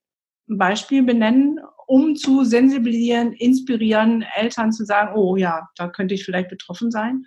ein 0.49 0.59
Beispiel 0.59 1.03
benennen, 1.05 1.61
um 1.87 2.17
zu 2.17 2.45
sensibilisieren, 2.45 3.33
inspirieren, 3.33 4.25
Eltern 4.35 4.73
zu 4.73 4.85
sagen, 4.85 5.15
oh 5.15 5.37
ja, 5.37 5.69
da 5.77 5.89
könnte 5.89 6.15
ich 6.15 6.25
vielleicht 6.25 6.49
betroffen 6.49 6.91
sein? 6.91 7.25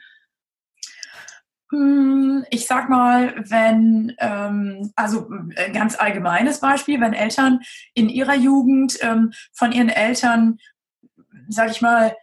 Hm, 1.76 2.46
ich 2.52 2.68
sag 2.68 2.90
mal, 2.90 3.36
wenn, 3.50 4.16
ähm, 4.20 4.94
also 4.96 5.28
ein 5.58 5.74
ganz 5.74 6.00
allgemeines 6.00 6.62
Beispiel, 6.62 7.02
wenn 7.02 7.12
Eltern 7.12 7.60
in 7.94 8.08
ihrer 8.08 8.36
Jugend 8.36 8.98
ähm, 9.02 9.34
von 9.52 9.74
ihren 9.74 9.90
Eltern, 9.90 10.58
sag 11.50 11.72
ich 11.72 11.82
mal, 11.82 12.16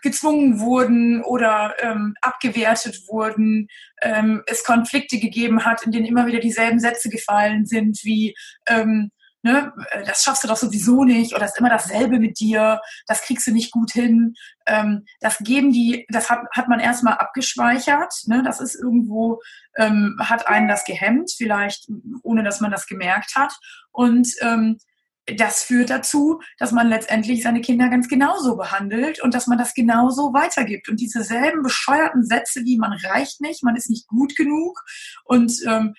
gezwungen 0.00 0.58
wurden 0.58 1.22
oder 1.22 1.74
ähm, 1.82 2.14
abgewertet 2.22 3.02
wurden, 3.08 3.68
ähm, 4.00 4.42
es 4.46 4.64
Konflikte 4.64 5.18
gegeben 5.18 5.66
hat, 5.66 5.84
in 5.84 5.92
denen 5.92 6.06
immer 6.06 6.26
wieder 6.26 6.40
dieselben 6.40 6.80
Sätze 6.80 7.10
gefallen 7.10 7.66
sind, 7.66 7.98
wie 8.04 8.34
ähm, 8.66 9.10
ne, 9.42 9.72
äh, 9.90 10.04
das 10.04 10.22
schaffst 10.22 10.44
du 10.44 10.48
doch 10.48 10.56
sowieso 10.56 11.04
nicht 11.04 11.34
oder 11.34 11.44
ist 11.44 11.58
immer 11.58 11.70
dasselbe 11.70 12.18
mit 12.18 12.38
dir, 12.40 12.80
das 13.06 13.22
kriegst 13.22 13.46
du 13.46 13.52
nicht 13.52 13.72
gut 13.72 13.92
hin. 13.92 14.34
Ähm, 14.66 15.04
das 15.20 15.38
geben 15.38 15.72
die, 15.72 16.06
das 16.08 16.30
hat, 16.30 16.40
hat 16.52 16.68
man 16.68 16.80
erstmal 16.80 17.14
abgespeichert, 17.14 18.14
ne, 18.26 18.42
das 18.44 18.60
ist 18.60 18.74
irgendwo, 18.74 19.40
ähm, 19.76 20.16
hat 20.20 20.48
einen 20.48 20.68
das 20.68 20.84
gehemmt, 20.84 21.32
vielleicht 21.36 21.88
ohne 22.22 22.42
dass 22.42 22.60
man 22.60 22.70
das 22.70 22.86
gemerkt 22.86 23.34
hat. 23.34 23.52
Und 23.90 24.28
ähm, 24.40 24.78
das 25.26 25.62
führt 25.62 25.90
dazu, 25.90 26.40
dass 26.58 26.72
man 26.72 26.88
letztendlich 26.88 27.42
seine 27.42 27.60
Kinder 27.60 27.88
ganz 27.88 28.08
genauso 28.08 28.56
behandelt 28.56 29.22
und 29.22 29.34
dass 29.34 29.46
man 29.46 29.58
das 29.58 29.72
genauso 29.72 30.32
weitergibt. 30.32 30.88
Und 30.88 31.00
diese 31.00 31.22
selben 31.22 31.62
bescheuerten 31.62 32.24
Sätze 32.24 32.64
wie 32.64 32.76
man 32.76 32.92
reicht 32.92 33.40
nicht, 33.40 33.62
man 33.62 33.76
ist 33.76 33.88
nicht 33.88 34.08
gut 34.08 34.34
genug 34.34 34.82
und 35.24 35.52
ähm, 35.66 35.94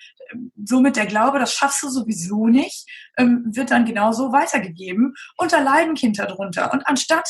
somit 0.64 0.96
der 0.96 1.06
Glaube, 1.06 1.38
das 1.38 1.54
schaffst 1.54 1.82
du 1.82 1.88
sowieso 1.88 2.48
nicht, 2.48 2.86
ähm, 3.16 3.44
wird 3.46 3.70
dann 3.70 3.86
genauso 3.86 4.32
weitergegeben 4.32 5.14
und 5.38 5.52
da 5.52 5.60
leiden 5.60 5.94
Kinder 5.94 6.26
drunter. 6.26 6.72
Und 6.72 6.86
anstatt 6.86 7.28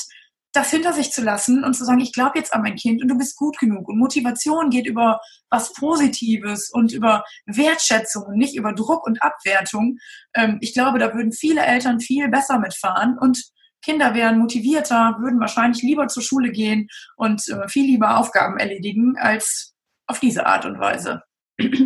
das 0.54 0.70
hinter 0.70 0.92
sich 0.92 1.10
zu 1.10 1.22
lassen 1.22 1.64
und 1.64 1.74
zu 1.74 1.84
sagen, 1.84 2.00
ich 2.00 2.12
glaube 2.12 2.38
jetzt 2.38 2.54
an 2.54 2.62
mein 2.62 2.76
Kind 2.76 3.02
und 3.02 3.08
du 3.08 3.18
bist 3.18 3.36
gut 3.36 3.58
genug. 3.58 3.88
Und 3.88 3.98
Motivation 3.98 4.70
geht 4.70 4.86
über 4.86 5.20
was 5.50 5.72
Positives 5.72 6.70
und 6.70 6.92
über 6.92 7.24
Wertschätzung 7.46 8.24
und 8.24 8.36
nicht 8.38 8.54
über 8.54 8.72
Druck 8.72 9.04
und 9.04 9.22
Abwertung. 9.22 9.98
Ähm, 10.34 10.58
ich 10.60 10.72
glaube, 10.72 10.98
da 10.98 11.12
würden 11.12 11.32
viele 11.32 11.62
Eltern 11.62 12.00
viel 12.00 12.28
besser 12.28 12.58
mitfahren 12.58 13.18
und 13.18 13.42
Kinder 13.82 14.14
wären 14.14 14.38
motivierter, 14.38 15.16
würden 15.20 15.40
wahrscheinlich 15.40 15.82
lieber 15.82 16.08
zur 16.08 16.22
Schule 16.22 16.50
gehen 16.50 16.88
und 17.16 17.46
äh, 17.48 17.68
viel 17.68 17.84
lieber 17.84 18.16
Aufgaben 18.16 18.58
erledigen 18.58 19.16
als 19.18 19.74
auf 20.06 20.20
diese 20.20 20.46
Art 20.46 20.64
und 20.64 20.78
Weise. 20.78 21.22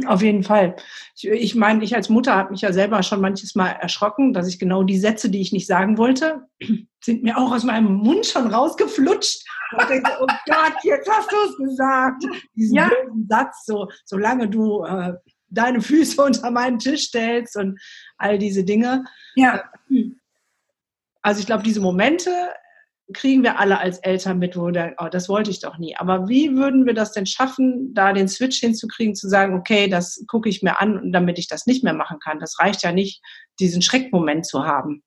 Auf 0.07 0.23
jeden 0.23 0.43
Fall. 0.43 0.77
Ich, 1.15 1.29
ich 1.29 1.55
meine, 1.55 1.85
ich 1.85 1.95
als 1.95 2.09
Mutter 2.09 2.35
habe 2.35 2.53
mich 2.53 2.63
ja 2.63 2.73
selber 2.73 3.03
schon 3.03 3.21
manches 3.21 3.55
Mal 3.55 3.71
erschrocken, 3.71 4.33
dass 4.33 4.49
ich 4.49 4.59
genau 4.59 4.83
die 4.83 4.99
Sätze, 4.99 5.31
die 5.31 5.41
ich 5.41 5.53
nicht 5.53 5.67
sagen 5.67 5.99
wollte, 5.99 6.47
sind 7.05 7.23
mir 7.23 7.37
auch 7.37 7.53
aus 7.53 7.65
meinem 7.65 7.93
Mund 7.93 8.25
schon 8.25 8.47
rausgeflutscht. 8.47 9.45
Und 9.73 9.83
ich 9.83 9.87
denke, 9.89 10.11
oh 10.21 10.27
Gott, 10.47 10.75
jetzt 10.83 11.11
hast 11.11 11.31
du 11.31 11.37
es 11.37 11.57
gesagt. 11.59 12.25
Diesen 12.57 12.77
ja. 12.77 12.91
Satz, 13.29 13.67
so, 13.67 13.89
solange 14.07 14.49
du 14.49 14.85
äh, 14.85 15.13
deine 15.49 15.83
Füße 15.83 16.23
unter 16.25 16.51
meinen 16.51 16.79
Tisch 16.79 17.05
stellst 17.05 17.57
und 17.57 17.79
all 18.17 18.39
diese 18.39 18.65
Dinge. 18.65 19.05
Ja. 19.37 19.65
Also 21.21 21.41
ich 21.41 21.47
glaube, 21.47 21.63
diese 21.63 21.81
Momente 21.81 22.31
kriegen 23.15 23.43
wir 23.43 23.59
alle 23.59 23.79
als 23.79 23.99
Eltern 23.99 24.39
mit, 24.39 24.57
wo 24.57 24.67
wir 24.67 24.73
denken, 24.73 24.97
oh, 24.99 25.09
das 25.09 25.29
wollte 25.29 25.51
ich 25.51 25.61
doch 25.61 25.79
nie. 25.79 25.97
Aber 25.97 26.29
wie 26.29 26.55
würden 26.55 26.87
wir 26.87 26.95
das 26.95 27.13
denn 27.13 27.27
schaffen, 27.27 27.95
da 27.95 28.13
den 28.13 28.29
Switch 28.29 28.61
hinzukriegen, 28.61 29.15
zu 29.15 29.29
sagen, 29.29 29.55
okay, 29.55 29.89
das 29.89 30.25
gucke 30.29 30.49
ich 30.49 30.63
mir 30.63 30.81
an, 30.81 31.13
damit 31.13 31.39
ich 31.39 31.49
das 31.49 31.67
nicht 31.67 31.83
mehr 31.83 31.95
machen 31.95 32.19
kann. 32.19 32.39
Das 32.39 32.59
reicht 32.59 32.83
ja 32.83 32.93
nicht, 32.93 33.23
diesen 33.61 33.83
Schreckmoment 33.83 34.47
zu 34.47 34.65
haben. 34.65 35.03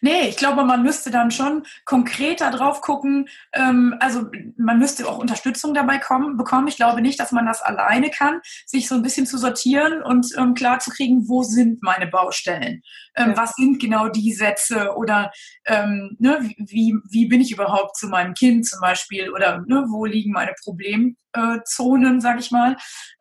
Nee, 0.00 0.28
ich 0.28 0.36
glaube, 0.36 0.64
man 0.64 0.82
müsste 0.82 1.10
dann 1.10 1.30
schon 1.30 1.64
konkreter 1.84 2.50
drauf 2.50 2.80
gucken. 2.80 3.28
Ähm, 3.52 3.94
also 4.00 4.26
man 4.56 4.78
müsste 4.78 5.08
auch 5.08 5.18
Unterstützung 5.18 5.74
dabei 5.74 5.98
kommen, 5.98 6.36
bekommen. 6.36 6.68
Ich 6.68 6.76
glaube 6.76 7.02
nicht, 7.02 7.20
dass 7.20 7.32
man 7.32 7.46
das 7.46 7.62
alleine 7.62 8.10
kann, 8.10 8.40
sich 8.66 8.88
so 8.88 8.94
ein 8.94 9.02
bisschen 9.02 9.26
zu 9.26 9.38
sortieren 9.38 10.02
und 10.02 10.28
ähm, 10.38 10.54
klar 10.54 10.78
zu 10.78 10.90
kriegen, 10.90 11.28
wo 11.28 11.42
sind 11.42 11.82
meine 11.82 12.06
Baustellen? 12.06 12.82
Ähm, 13.16 13.30
ja. 13.30 13.36
Was 13.36 13.54
sind 13.54 13.80
genau 13.80 14.08
die 14.08 14.32
Sätze? 14.32 14.94
Oder 14.96 15.32
ähm, 15.66 16.16
ne, 16.18 16.38
wie, 16.56 16.96
wie 17.10 17.26
bin 17.26 17.40
ich 17.40 17.52
überhaupt 17.52 17.96
zu 17.96 18.08
meinem 18.08 18.34
Kind 18.34 18.66
zum 18.66 18.80
Beispiel? 18.80 19.30
Oder 19.30 19.62
ne, 19.66 19.84
wo 19.88 20.04
liegen 20.06 20.32
meine 20.32 20.54
Problemzonen, 20.62 22.18
äh, 22.18 22.20
sage 22.20 22.40
ich 22.40 22.50
mal? 22.50 22.76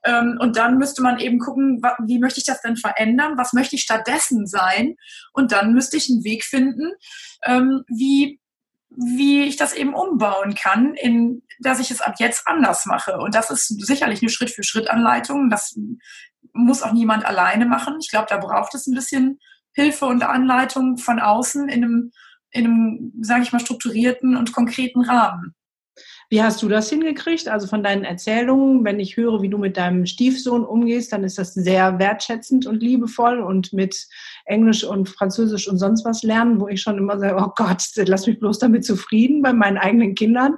Ähm, 0.05 0.37
und 0.39 0.55
dann 0.55 0.77
müsste 0.77 1.01
man 1.01 1.19
eben 1.19 1.39
gucken, 1.39 1.81
wie 2.05 2.19
möchte 2.19 2.39
ich 2.39 2.45
das 2.45 2.61
denn 2.61 2.77
verändern? 2.77 3.37
Was 3.37 3.53
möchte 3.53 3.75
ich 3.75 3.81
stattdessen 3.81 4.47
sein? 4.47 4.95
Und 5.33 5.51
dann 5.51 5.73
müsste 5.73 5.97
ich 5.97 6.09
einen 6.09 6.23
Weg 6.23 6.43
finden, 6.43 6.68
ähm, 7.45 7.83
wie, 7.87 8.39
wie 8.89 9.43
ich 9.43 9.57
das 9.57 9.73
eben 9.73 9.93
umbauen 9.93 10.55
kann, 10.55 10.93
in, 10.95 11.43
dass 11.59 11.79
ich 11.79 11.91
es 11.91 12.01
ab 12.01 12.15
jetzt 12.19 12.47
anders 12.47 12.85
mache. 12.85 13.17
Und 13.17 13.35
das 13.35 13.51
ist 13.51 13.67
sicherlich 13.85 14.21
eine 14.21 14.29
Schritt-für-Schritt-Anleitung. 14.29 15.49
Das 15.49 15.77
muss 16.53 16.83
auch 16.83 16.93
niemand 16.93 17.25
alleine 17.25 17.65
machen. 17.65 17.97
Ich 18.01 18.09
glaube, 18.09 18.27
da 18.29 18.37
braucht 18.37 18.73
es 18.75 18.87
ein 18.87 18.95
bisschen 18.95 19.39
Hilfe 19.73 20.05
und 20.05 20.23
Anleitung 20.23 20.97
von 20.97 21.19
außen 21.19 21.69
in 21.69 21.83
einem, 21.83 22.11
in 22.51 22.65
einem, 22.65 23.13
sage 23.21 23.43
ich 23.43 23.51
mal, 23.51 23.59
strukturierten 23.59 24.35
und 24.35 24.51
konkreten 24.51 25.01
Rahmen. 25.01 25.55
Wie 26.29 26.43
hast 26.43 26.61
du 26.61 26.69
das 26.69 26.89
hingekriegt? 26.89 27.47
Also 27.47 27.67
von 27.67 27.83
deinen 27.83 28.03
Erzählungen, 28.03 28.85
wenn 28.85 28.99
ich 28.99 29.17
höre, 29.17 29.41
wie 29.41 29.49
du 29.49 29.57
mit 29.57 29.77
deinem 29.77 30.05
Stiefsohn 30.05 30.63
umgehst, 30.63 31.11
dann 31.11 31.23
ist 31.23 31.37
das 31.37 31.53
sehr 31.53 31.99
wertschätzend 31.99 32.67
und 32.67 32.81
liebevoll 32.81 33.39
und 33.39 33.73
mit 33.73 34.07
Englisch 34.45 34.83
und 34.83 35.09
Französisch 35.09 35.67
und 35.67 35.77
sonst 35.77 36.05
was 36.05 36.23
lernen, 36.23 36.59
wo 36.59 36.67
ich 36.67 36.81
schon 36.81 36.97
immer 36.97 37.17
sage, 37.17 37.35
oh 37.39 37.51
Gott, 37.55 37.83
lass 37.95 38.27
mich 38.27 38.39
bloß 38.39 38.59
damit 38.59 38.85
zufrieden 38.85 39.41
bei 39.41 39.53
meinen 39.53 39.77
eigenen 39.77 40.15
Kindern. 40.15 40.57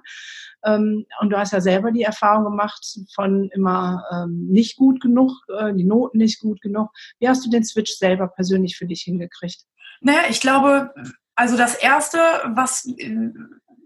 Ähm, 0.63 1.05
und 1.19 1.29
du 1.31 1.37
hast 1.37 1.53
ja 1.53 1.61
selber 1.61 1.91
die 1.91 2.03
Erfahrung 2.03 2.43
gemacht 2.43 2.85
von 3.15 3.49
immer 3.53 4.03
ähm, 4.11 4.47
nicht 4.47 4.77
gut 4.77 5.01
genug, 5.01 5.31
äh, 5.57 5.73
die 5.73 5.83
Noten 5.83 6.17
nicht 6.17 6.39
gut 6.39 6.61
genug. 6.61 6.89
Wie 7.19 7.27
hast 7.27 7.45
du 7.45 7.49
den 7.49 7.63
Switch 7.63 7.93
selber 7.93 8.27
persönlich 8.27 8.77
für 8.77 8.85
dich 8.85 9.01
hingekriegt? 9.01 9.63
Naja, 10.01 10.21
ich 10.29 10.41
glaube, 10.41 10.93
also 11.35 11.57
das 11.57 11.75
Erste, 11.75 12.17
was 12.53 12.87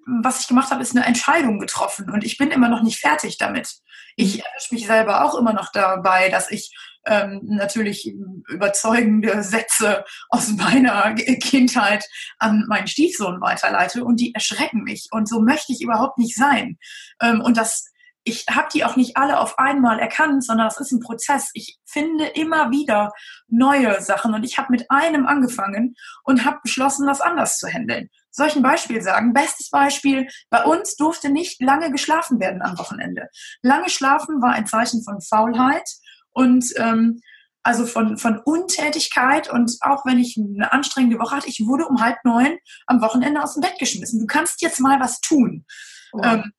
was 0.05 0.41
ich 0.41 0.47
gemacht 0.47 0.71
habe, 0.71 0.81
ist 0.81 0.95
eine 0.95 1.05
Entscheidung 1.05 1.59
getroffen 1.59 2.09
und 2.09 2.23
ich 2.23 2.37
bin 2.37 2.51
immer 2.51 2.69
noch 2.69 2.83
nicht 2.83 2.99
fertig 2.99 3.37
damit. 3.37 3.75
Ich 4.15 4.35
mhm. 4.37 4.41
erwische 4.41 4.73
mich 4.73 4.87
selber 4.87 5.25
auch 5.25 5.35
immer 5.35 5.53
noch 5.53 5.71
dabei, 5.71 6.29
dass 6.29 6.51
ich 6.51 6.73
ähm, 7.05 7.41
natürlich 7.43 8.11
überzeugende 8.47 9.43
Sätze 9.43 10.05
aus 10.29 10.49
meiner 10.49 11.13
Kindheit 11.15 12.05
an 12.39 12.65
meinen 12.67 12.87
Stiefsohn 12.87 13.41
weiterleite 13.41 14.03
und 14.03 14.19
die 14.19 14.33
erschrecken 14.33 14.83
mich 14.83 15.09
und 15.11 15.27
so 15.27 15.41
möchte 15.41 15.73
ich 15.73 15.81
überhaupt 15.81 16.17
nicht 16.17 16.35
sein. 16.35 16.77
Ähm, 17.21 17.41
und 17.41 17.57
das 17.57 17.91
ich 18.27 18.45
habe 18.49 18.67
die 18.73 18.83
auch 18.83 18.95
nicht 18.95 19.17
alle 19.17 19.39
auf 19.39 19.59
einmal 19.59 19.99
erkannt, 19.99 20.43
sondern 20.43 20.65
es 20.67 20.79
ist 20.79 20.91
ein 20.91 20.99
Prozess. 20.99 21.51
Ich 21.53 21.77
finde 21.85 22.25
immer 22.25 22.71
wieder 22.71 23.11
neue 23.47 24.01
Sachen 24.01 24.33
und 24.33 24.43
ich 24.43 24.57
habe 24.57 24.71
mit 24.71 24.89
einem 24.89 25.27
angefangen 25.27 25.95
und 26.23 26.43
habe 26.43 26.57
beschlossen, 26.63 27.05
das 27.05 27.21
anders 27.21 27.59
zu 27.59 27.67
handeln. 27.67 28.09
Soll 28.35 28.47
ich 28.47 28.55
ein 28.55 28.61
Beispiel 28.61 29.01
sagen? 29.01 29.33
Bestes 29.33 29.69
Beispiel, 29.69 30.27
bei 30.49 30.63
uns 30.63 30.95
durfte 30.95 31.29
nicht 31.29 31.61
lange 31.61 31.89
geschlafen 31.89 32.39
werden 32.39 32.61
am 32.61 32.77
Wochenende. 32.77 33.29
Lange 33.61 33.89
schlafen 33.89 34.41
war 34.41 34.53
ein 34.53 34.67
Zeichen 34.67 35.03
von 35.03 35.21
Faulheit 35.21 35.89
und 36.31 36.65
ähm, 36.77 37.21
also 37.63 37.85
von, 37.85 38.17
von 38.17 38.39
Untätigkeit 38.39 39.49
und 39.49 39.77
auch 39.81 40.05
wenn 40.05 40.19
ich 40.19 40.37
eine 40.37 40.71
anstrengende 40.71 41.17
Woche 41.17 41.37
hatte, 41.37 41.47
ich 41.47 41.65
wurde 41.65 41.87
um 41.87 42.01
halb 42.01 42.17
neun 42.23 42.57
am 42.85 43.01
Wochenende 43.01 43.41
aus 43.41 43.53
dem 43.53 43.61
Bett 43.61 43.79
geschmissen. 43.79 44.19
Du 44.19 44.27
kannst 44.27 44.61
jetzt 44.61 44.79
mal 44.79 44.99
was 44.99 45.21
tun. 45.21 45.65
Oh. 46.11 46.21
Ähm, 46.23 46.51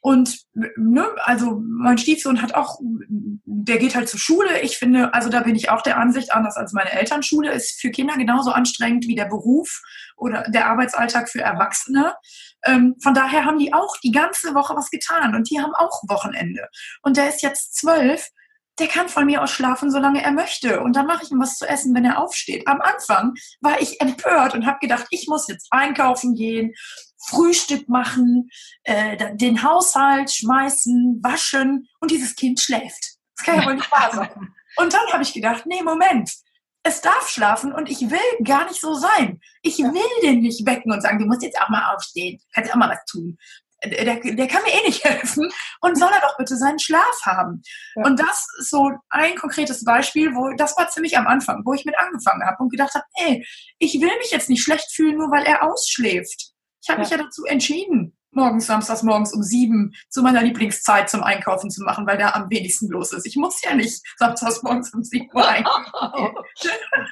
und 0.00 0.38
ne, 0.54 1.06
also 1.24 1.60
mein 1.62 1.98
Stiefsohn 1.98 2.40
hat 2.40 2.54
auch, 2.54 2.78
der 2.80 3.78
geht 3.78 3.94
halt 3.94 4.08
zur 4.08 4.18
Schule. 4.18 4.60
Ich 4.62 4.78
finde, 4.78 5.12
also 5.12 5.28
da 5.28 5.40
bin 5.40 5.54
ich 5.54 5.68
auch 5.68 5.82
der 5.82 5.98
Ansicht, 5.98 6.32
anders 6.32 6.56
als 6.56 6.72
meine 6.72 6.92
Elternschule, 6.92 7.52
ist 7.52 7.80
für 7.80 7.90
Kinder 7.90 8.16
genauso 8.16 8.50
anstrengend 8.50 9.06
wie 9.06 9.14
der 9.14 9.26
Beruf 9.26 9.82
oder 10.16 10.44
der 10.48 10.68
Arbeitsalltag 10.68 11.28
für 11.28 11.42
Erwachsene. 11.42 12.14
Ähm, 12.64 12.96
von 13.02 13.12
daher 13.12 13.44
haben 13.44 13.58
die 13.58 13.74
auch 13.74 13.94
die 14.02 14.10
ganze 14.10 14.54
Woche 14.54 14.74
was 14.74 14.90
getan 14.90 15.34
und 15.34 15.50
die 15.50 15.60
haben 15.60 15.74
auch 15.74 16.02
Wochenende. 16.08 16.68
Und 17.02 17.18
der 17.18 17.28
ist 17.28 17.42
jetzt 17.42 17.76
zwölf 17.76 18.26
der 18.78 18.88
kann 18.88 19.10
von 19.10 19.26
mir 19.26 19.42
aus 19.42 19.50
schlafen, 19.50 19.90
solange 19.90 20.22
er 20.22 20.32
möchte. 20.32 20.80
Und 20.80 20.96
dann 20.96 21.06
mache 21.06 21.24
ich 21.24 21.30
ihm 21.30 21.40
was 21.40 21.58
zu 21.58 21.68
essen, 21.68 21.94
wenn 21.94 22.06
er 22.06 22.18
aufsteht. 22.18 22.66
Am 22.66 22.80
Anfang 22.80 23.34
war 23.60 23.80
ich 23.80 24.00
empört 24.00 24.54
und 24.54 24.64
habe 24.64 24.78
gedacht, 24.80 25.06
ich 25.10 25.28
muss 25.28 25.48
jetzt 25.48 25.68
einkaufen 25.70 26.34
gehen 26.34 26.72
Frühstück 27.26 27.88
machen, 27.88 28.50
äh, 28.84 29.36
den 29.36 29.62
Haushalt 29.62 30.32
schmeißen, 30.32 31.20
waschen 31.22 31.88
und 32.00 32.10
dieses 32.10 32.34
Kind 32.34 32.60
schläft. 32.60 33.16
Das 33.36 33.46
kann 33.46 33.60
ja 33.60 33.66
wohl 33.66 33.74
nicht 33.74 33.90
wahr 33.90 34.10
sein. 34.12 34.30
Und 34.76 34.92
dann 34.92 35.06
habe 35.12 35.24
ich 35.24 35.34
gedacht, 35.34 35.66
nee, 35.66 35.82
Moment, 35.82 36.30
es 36.82 37.00
darf 37.00 37.28
schlafen 37.28 37.72
und 37.72 37.90
ich 37.90 38.08
will 38.08 38.44
gar 38.44 38.66
nicht 38.66 38.80
so 38.80 38.94
sein. 38.94 39.40
Ich 39.62 39.78
will 39.78 40.22
den 40.22 40.40
nicht 40.40 40.64
wecken 40.66 40.92
und 40.92 41.02
sagen, 41.02 41.18
du 41.18 41.26
musst 41.26 41.42
jetzt 41.42 41.60
auch 41.60 41.68
mal 41.68 41.92
aufstehen, 41.94 42.40
kannst 42.54 42.72
auch 42.72 42.76
mal 42.76 42.88
was 42.88 43.04
tun. 43.04 43.36
Der, 43.84 44.20
der 44.20 44.46
kann 44.46 44.62
mir 44.62 44.72
eh 44.72 44.86
nicht 44.86 45.04
helfen 45.04 45.50
und 45.80 45.98
soll 45.98 46.10
er 46.12 46.20
doch 46.20 46.36
bitte 46.36 46.56
seinen 46.56 46.78
Schlaf 46.78 47.20
haben. 47.24 47.62
Ja. 47.96 48.04
Und 48.04 48.20
das 48.20 48.46
ist 48.58 48.70
so 48.70 48.90
ein 49.10 49.34
konkretes 49.36 49.84
Beispiel, 49.84 50.34
wo 50.34 50.54
das 50.56 50.76
war 50.76 50.88
ziemlich 50.88 51.16
am 51.18 51.26
Anfang, 51.26 51.62
wo 51.64 51.74
ich 51.74 51.84
mit 51.84 51.98
angefangen 51.98 52.46
habe 52.46 52.62
und 52.62 52.70
gedacht 52.70 52.94
habe, 52.94 53.04
ey, 53.26 53.46
ich 53.78 53.94
will 54.00 54.16
mich 54.18 54.30
jetzt 54.30 54.48
nicht 54.48 54.62
schlecht 54.62 54.90
fühlen, 54.92 55.16
nur 55.16 55.30
weil 55.30 55.44
er 55.44 55.62
ausschläft. 55.62 56.49
Ich 56.82 56.88
habe 56.88 57.02
ja. 57.02 57.04
mich 57.04 57.10
ja 57.10 57.18
dazu 57.18 57.44
entschieden, 57.44 58.16
morgens, 58.32 58.66
samstags 58.66 59.02
morgens 59.02 59.32
um 59.32 59.42
sieben 59.42 59.94
zu 60.08 60.22
meiner 60.22 60.42
Lieblingszeit 60.42 61.10
zum 61.10 61.22
Einkaufen 61.22 61.70
zu 61.70 61.82
machen, 61.82 62.06
weil 62.06 62.18
da 62.18 62.30
am 62.30 62.48
wenigsten 62.50 62.88
los 62.88 63.12
ist. 63.12 63.26
Ich 63.26 63.36
muss 63.36 63.62
ja 63.62 63.74
nicht 63.74 64.02
samstags 64.16 64.62
morgens 64.62 64.92
um 64.94 65.02
sieben 65.02 65.30
Uhr 65.34 65.46
einkaufen. 65.46 66.34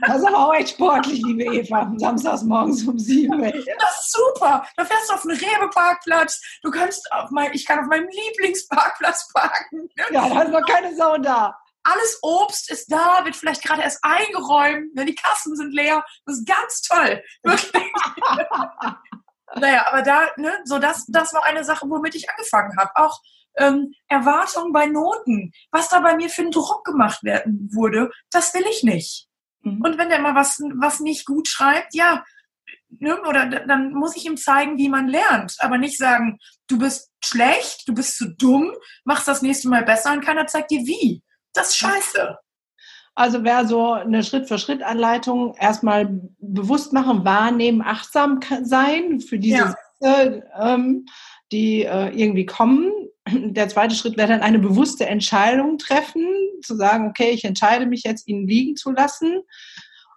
das 0.07 0.19
ist 0.19 0.27
aber 0.27 0.49
auch 0.49 0.55
echt 0.55 0.71
sportlich, 0.71 1.23
liebe 1.25 1.45
Eva, 1.45 1.93
samstags 1.97 2.43
morgens 2.43 2.85
um 2.85 2.99
sieben. 2.99 3.41
Das 3.43 4.01
ist 4.01 4.13
super. 4.13 4.67
Da 4.77 4.85
fährst 4.85 5.11
du 5.11 5.15
auf 5.15 5.25
einen 5.25 5.39
Rewe-Parkplatz. 5.39 6.41
Du 6.63 6.71
kannst 6.71 7.11
auf 7.13 7.31
mein, 7.31 7.53
ich 7.53 7.67
kann 7.67 7.81
auf 7.81 7.87
meinem 7.87 8.09
Lieblingsparkplatz 8.09 9.33
parken. 9.33 9.89
Ja, 10.11 10.29
da 10.29 10.43
ist 10.43 10.53
noch 10.53 10.67
keine 10.67 10.95
Sau 10.97 11.19
da 11.19 11.57
alles 11.85 12.19
Obst 12.21 12.71
ist 12.71 12.93
da, 12.93 13.25
wird 13.25 13.35
vielleicht 13.35 13.63
gerade 13.63 13.81
erst 13.81 14.01
eingeräumt, 14.03 14.95
ne, 14.95 15.07
die 15.07 15.15
Kassen 15.15 15.57
sind 15.57 15.73
leer. 15.73 16.05
Das 16.27 16.37
ist 16.37 16.47
ganz 16.47 16.83
toll. 16.83 17.23
Wirklich. 17.43 17.83
Naja, 19.55 19.87
aber 19.89 20.03
da, 20.03 20.29
ne, 20.37 20.53
so 20.65 20.79
das, 20.79 21.07
das 21.07 21.33
war 21.33 21.45
eine 21.45 21.65
Sache, 21.65 21.89
womit 21.89 22.15
ich 22.15 22.29
angefangen 22.31 22.77
habe. 22.77 22.91
Auch 22.95 23.21
ähm, 23.57 23.93
Erwartungen 24.09 24.73
bei 24.73 24.87
Noten, 24.87 25.53
was 25.71 25.89
da 25.89 26.01
bei 26.01 26.17
mir 26.17 26.29
für 26.29 26.43
einen 26.43 26.51
Druck 26.51 26.85
gemacht 26.85 27.23
werden 27.25 27.69
wurde, 27.73 28.11
das 28.31 28.55
will 28.55 28.65
ich 28.71 28.83
nicht. 28.83 29.29
Mhm. 29.63 29.81
Und 29.83 29.99
wenn 29.99 30.09
der 30.09 30.21
mal 30.21 30.35
was, 30.35 30.61
was 30.75 31.01
nicht 31.01 31.27
gut 31.27 31.49
schreibt, 31.49 31.95
ja, 31.95 32.25
ne, 32.89 33.21
oder 33.23 33.47
dann 33.47 33.93
muss 33.93 34.17
ich 34.17 34.27
ihm 34.27 34.37
zeigen, 34.37 34.79
wie 34.79 34.89
man 34.89 35.09
lernt, 35.09 35.57
aber 35.59 35.79
nicht 35.79 35.99
sagen, 35.99 36.39
du 36.69 36.79
bist 36.79 37.11
schlecht, 37.25 37.89
du 37.89 37.95
bist 37.95 38.17
zu 38.17 38.35
dumm, 38.35 38.73
machst 39.05 39.29
das 39.29 39.43
nächste 39.43 39.69
Mal 39.69 39.85
besser 39.85 40.13
und 40.13 40.25
keiner 40.25 40.47
zeigt 40.47 40.71
dir 40.71 40.81
wie. 40.81 41.23
Das 41.53 41.71
ist 41.71 41.79
scheiße. 41.79 42.39
Also 43.19 43.43
wäre 43.43 43.67
so 43.67 43.95
eine 43.95 44.23
Schritt-für-Schritt-Anleitung 44.23 45.57
erstmal 45.59 46.21
bewusst 46.39 46.93
machen, 46.93 47.25
wahrnehmen, 47.25 47.83
achtsam 47.83 48.39
sein 48.63 49.19
für 49.19 49.41
diese 49.41 49.57
ja. 49.57 49.75
Ängste, 50.01 50.49
ähm, 50.57 51.05
die 51.51 51.83
äh, 51.83 52.11
irgendwie 52.11 52.47
kommen. 52.47 52.93
Der 53.29 53.69
zweite 53.69 53.97
Schritt 53.97 54.17
wäre 54.17 54.29
dann 54.29 54.41
eine 54.41 54.61
bewusste 54.61 55.07
Entscheidung 55.07 55.79
treffen, 55.79 56.29
zu 56.63 56.77
sagen, 56.77 57.09
okay, 57.09 57.31
ich 57.31 57.45
entscheide 57.45 57.87
mich 57.87 58.05
jetzt, 58.05 58.29
ihn 58.29 58.47
liegen 58.47 58.77
zu 58.77 58.93
lassen. 58.93 59.41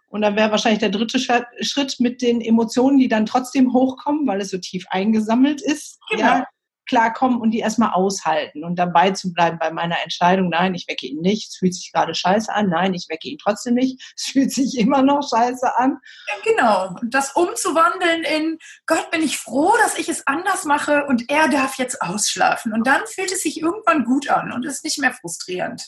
Und 0.10 0.22
dann 0.22 0.36
wäre 0.36 0.52
wahrscheinlich 0.52 0.82
der 0.82 0.90
dritte 0.90 1.18
Schritt 1.18 1.96
mit 1.98 2.22
den 2.22 2.40
Emotionen, 2.40 3.00
die 3.00 3.08
dann 3.08 3.26
trotzdem 3.26 3.74
hochkommen, 3.74 4.28
weil 4.28 4.42
es 4.42 4.52
so 4.52 4.60
tief 4.60 4.86
eingesammelt 4.92 5.60
ist. 5.60 5.98
Genau. 6.12 6.22
Ja, 6.22 6.48
klarkommen 6.92 7.40
und 7.40 7.52
die 7.52 7.60
erstmal 7.60 7.94
aushalten 7.94 8.66
und 8.66 8.78
dabei 8.78 9.12
zu 9.12 9.32
bleiben 9.32 9.58
bei 9.60 9.72
meiner 9.72 9.96
Entscheidung, 10.04 10.50
nein, 10.50 10.76
ich 10.76 10.90
wecke 10.90 11.08
ihn 11.08 11.22
nicht, 11.22 11.52
es 11.52 11.56
fühlt 11.56 11.74
sich 11.74 11.90
gerade 11.94 12.14
scheiße 12.14 12.54
an, 12.54 12.68
nein, 12.68 12.94
ich 12.94 13.08
wecke 13.08 13.30
ihn 13.30 13.38
trotzdem 13.38 13.76
nicht, 13.76 14.04
es 14.18 14.26
fühlt 14.26 14.52
sich 14.52 14.78
immer 14.78 15.02
noch 15.02 15.22
scheiße 15.22 15.74
an. 15.78 16.00
Ja, 16.28 16.52
genau. 16.52 16.96
Und 17.02 17.14
das 17.14 17.32
umzuwandeln 17.32 18.24
in 18.24 18.58
Gott, 18.88 19.10
bin 19.10 19.24
ich 19.24 19.38
froh, 19.38 19.72
dass 19.82 19.98
ich 19.98 20.10
es 20.10 20.28
anders 20.28 20.66
mache 20.66 21.06
und 21.06 21.30
er 21.30 21.48
darf 21.48 21.78
jetzt 21.78 22.02
ausschlafen. 22.02 22.74
Und 22.74 22.86
dann 22.86 23.02
fühlt 23.08 23.32
es 23.32 23.44
sich 23.44 23.62
irgendwann 23.62 24.04
gut 24.04 24.30
an 24.30 24.52
und 24.52 24.66
ist 24.66 24.84
nicht 24.84 25.00
mehr 25.00 25.14
frustrierend. 25.14 25.82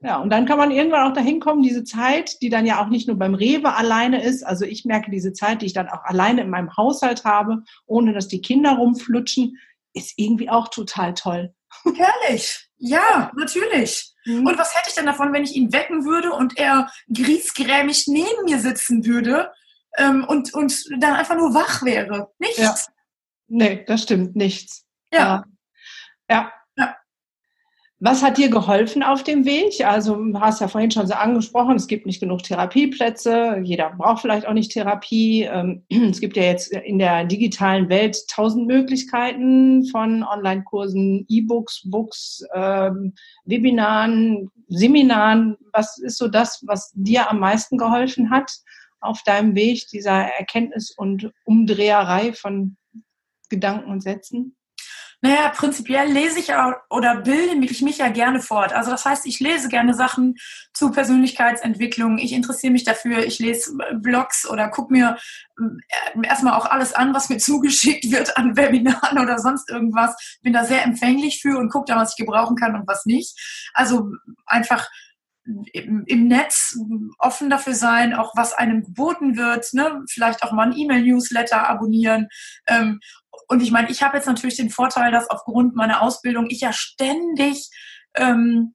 Ja, 0.00 0.16
und 0.16 0.30
dann 0.30 0.46
kann 0.46 0.56
man 0.56 0.70
irgendwann 0.70 1.10
auch 1.10 1.14
dahin 1.14 1.40
kommen, 1.40 1.62
diese 1.62 1.84
Zeit, 1.84 2.40
die 2.40 2.48
dann 2.48 2.64
ja 2.64 2.82
auch 2.82 2.88
nicht 2.88 3.06
nur 3.06 3.18
beim 3.18 3.34
Rewe 3.34 3.74
alleine 3.74 4.22
ist. 4.22 4.46
Also 4.46 4.64
ich 4.64 4.86
merke 4.86 5.10
diese 5.10 5.34
Zeit, 5.34 5.60
die 5.60 5.66
ich 5.66 5.72
dann 5.74 5.88
auch 5.88 6.04
alleine 6.04 6.40
in 6.40 6.50
meinem 6.50 6.74
Haushalt 6.74 7.24
habe, 7.24 7.64
ohne 7.84 8.14
dass 8.14 8.28
die 8.28 8.40
Kinder 8.40 8.76
rumflutschen, 8.76 9.58
ist 9.98 10.14
irgendwie 10.16 10.48
auch 10.48 10.68
total 10.68 11.14
toll. 11.14 11.54
Herrlich. 11.84 12.68
Ja, 12.78 13.30
natürlich. 13.36 14.14
Mhm. 14.24 14.46
Und 14.46 14.58
was 14.58 14.74
hätte 14.76 14.88
ich 14.88 14.94
denn 14.94 15.06
davon, 15.06 15.32
wenn 15.32 15.44
ich 15.44 15.54
ihn 15.54 15.72
wecken 15.72 16.04
würde 16.04 16.32
und 16.32 16.56
er 16.58 16.90
griesgrämig 17.12 18.06
neben 18.06 18.44
mir 18.44 18.58
sitzen 18.58 19.04
würde 19.04 19.52
ähm, 19.96 20.24
und, 20.24 20.54
und 20.54 20.84
dann 20.98 21.14
einfach 21.14 21.36
nur 21.36 21.54
wach 21.54 21.82
wäre? 21.82 22.32
Nichts. 22.38 22.58
Ja. 22.58 22.74
Nee, 23.48 23.84
das 23.86 24.02
stimmt, 24.02 24.36
nichts. 24.36 24.84
Ja. 25.12 25.44
Ja. 26.30 26.52
Was 28.00 28.22
hat 28.22 28.38
dir 28.38 28.48
geholfen 28.48 29.02
auf 29.02 29.24
dem 29.24 29.44
Weg? 29.44 29.84
Also 29.84 30.14
du 30.14 30.38
hast 30.38 30.60
ja 30.60 30.68
vorhin 30.68 30.92
schon 30.92 31.08
so 31.08 31.14
angesprochen, 31.14 31.74
es 31.74 31.88
gibt 31.88 32.06
nicht 32.06 32.20
genug 32.20 32.44
Therapieplätze, 32.44 33.60
jeder 33.64 33.90
braucht 33.90 34.22
vielleicht 34.22 34.46
auch 34.46 34.52
nicht 34.52 34.70
Therapie. 34.70 35.42
Ähm, 35.42 35.82
es 35.90 36.20
gibt 36.20 36.36
ja 36.36 36.44
jetzt 36.44 36.70
in 36.70 37.00
der 37.00 37.24
digitalen 37.24 37.88
Welt 37.88 38.16
tausend 38.30 38.68
Möglichkeiten 38.68 39.84
von 39.86 40.22
Online-Kursen, 40.22 41.26
E-Books, 41.28 41.90
Books, 41.90 42.44
ähm, 42.54 43.14
Webinaren, 43.46 44.48
Seminaren. 44.68 45.56
Was 45.72 45.98
ist 45.98 46.18
so 46.18 46.28
das, 46.28 46.62
was 46.68 46.92
dir 46.94 47.28
am 47.28 47.40
meisten 47.40 47.78
geholfen 47.78 48.30
hat 48.30 48.52
auf 49.00 49.24
deinem 49.24 49.56
Weg 49.56 49.88
dieser 49.88 50.12
Erkenntnis 50.12 50.92
und 50.96 51.32
Umdreherei 51.44 52.32
von 52.32 52.76
Gedanken 53.48 53.90
und 53.90 54.04
Sätzen? 54.04 54.54
Naja, 55.20 55.48
prinzipiell 55.48 56.12
lese 56.12 56.38
ich 56.38 56.54
auch 56.54 56.74
oder 56.90 57.22
bilde 57.22 57.56
mich, 57.56 57.82
mich 57.82 57.98
ja 57.98 58.08
gerne 58.08 58.40
fort. 58.40 58.72
Also 58.72 58.92
das 58.92 59.04
heißt, 59.04 59.26
ich 59.26 59.40
lese 59.40 59.68
gerne 59.68 59.92
Sachen 59.94 60.36
zu 60.72 60.92
Persönlichkeitsentwicklung. 60.92 62.18
Ich 62.18 62.32
interessiere 62.32 62.72
mich 62.72 62.84
dafür. 62.84 63.24
Ich 63.24 63.40
lese 63.40 63.76
Blogs 63.94 64.48
oder 64.48 64.68
gucke 64.68 64.92
mir 64.92 65.16
äh, 65.58 66.26
erstmal 66.26 66.54
auch 66.54 66.66
alles 66.66 66.92
an, 66.92 67.14
was 67.14 67.28
mir 67.28 67.38
zugeschickt 67.38 68.12
wird 68.12 68.36
an 68.36 68.56
Webinaren 68.56 69.18
oder 69.18 69.40
sonst 69.40 69.68
irgendwas. 69.68 70.38
Bin 70.42 70.52
da 70.52 70.64
sehr 70.64 70.84
empfänglich 70.84 71.40
für 71.42 71.58
und 71.58 71.70
gucke 71.70 71.92
da, 71.92 71.96
was 71.96 72.12
ich 72.12 72.24
gebrauchen 72.24 72.56
kann 72.56 72.76
und 72.76 72.86
was 72.86 73.04
nicht. 73.04 73.36
Also 73.74 74.12
einfach 74.46 74.88
im, 75.72 76.04
im 76.06 76.28
Netz 76.28 76.76
offen 77.18 77.50
dafür 77.50 77.74
sein, 77.74 78.14
auch 78.14 78.32
was 78.36 78.52
einem 78.52 78.82
geboten 78.82 79.36
wird, 79.36 79.72
ne? 79.72 80.02
vielleicht 80.08 80.42
auch 80.42 80.52
mal 80.52 80.68
ein 80.68 80.76
E-Mail-Newsletter 80.76 81.68
abonnieren. 81.68 82.28
Ähm, 82.66 83.00
und 83.48 83.62
ich 83.62 83.70
meine, 83.70 83.90
ich 83.90 84.02
habe 84.02 84.16
jetzt 84.16 84.26
natürlich 84.26 84.56
den 84.56 84.70
Vorteil, 84.70 85.10
dass 85.10 85.30
aufgrund 85.30 85.74
meiner 85.74 86.02
Ausbildung 86.02 86.46
ich 86.50 86.60
ja 86.60 86.72
ständig 86.72 87.70
ähm, 88.14 88.74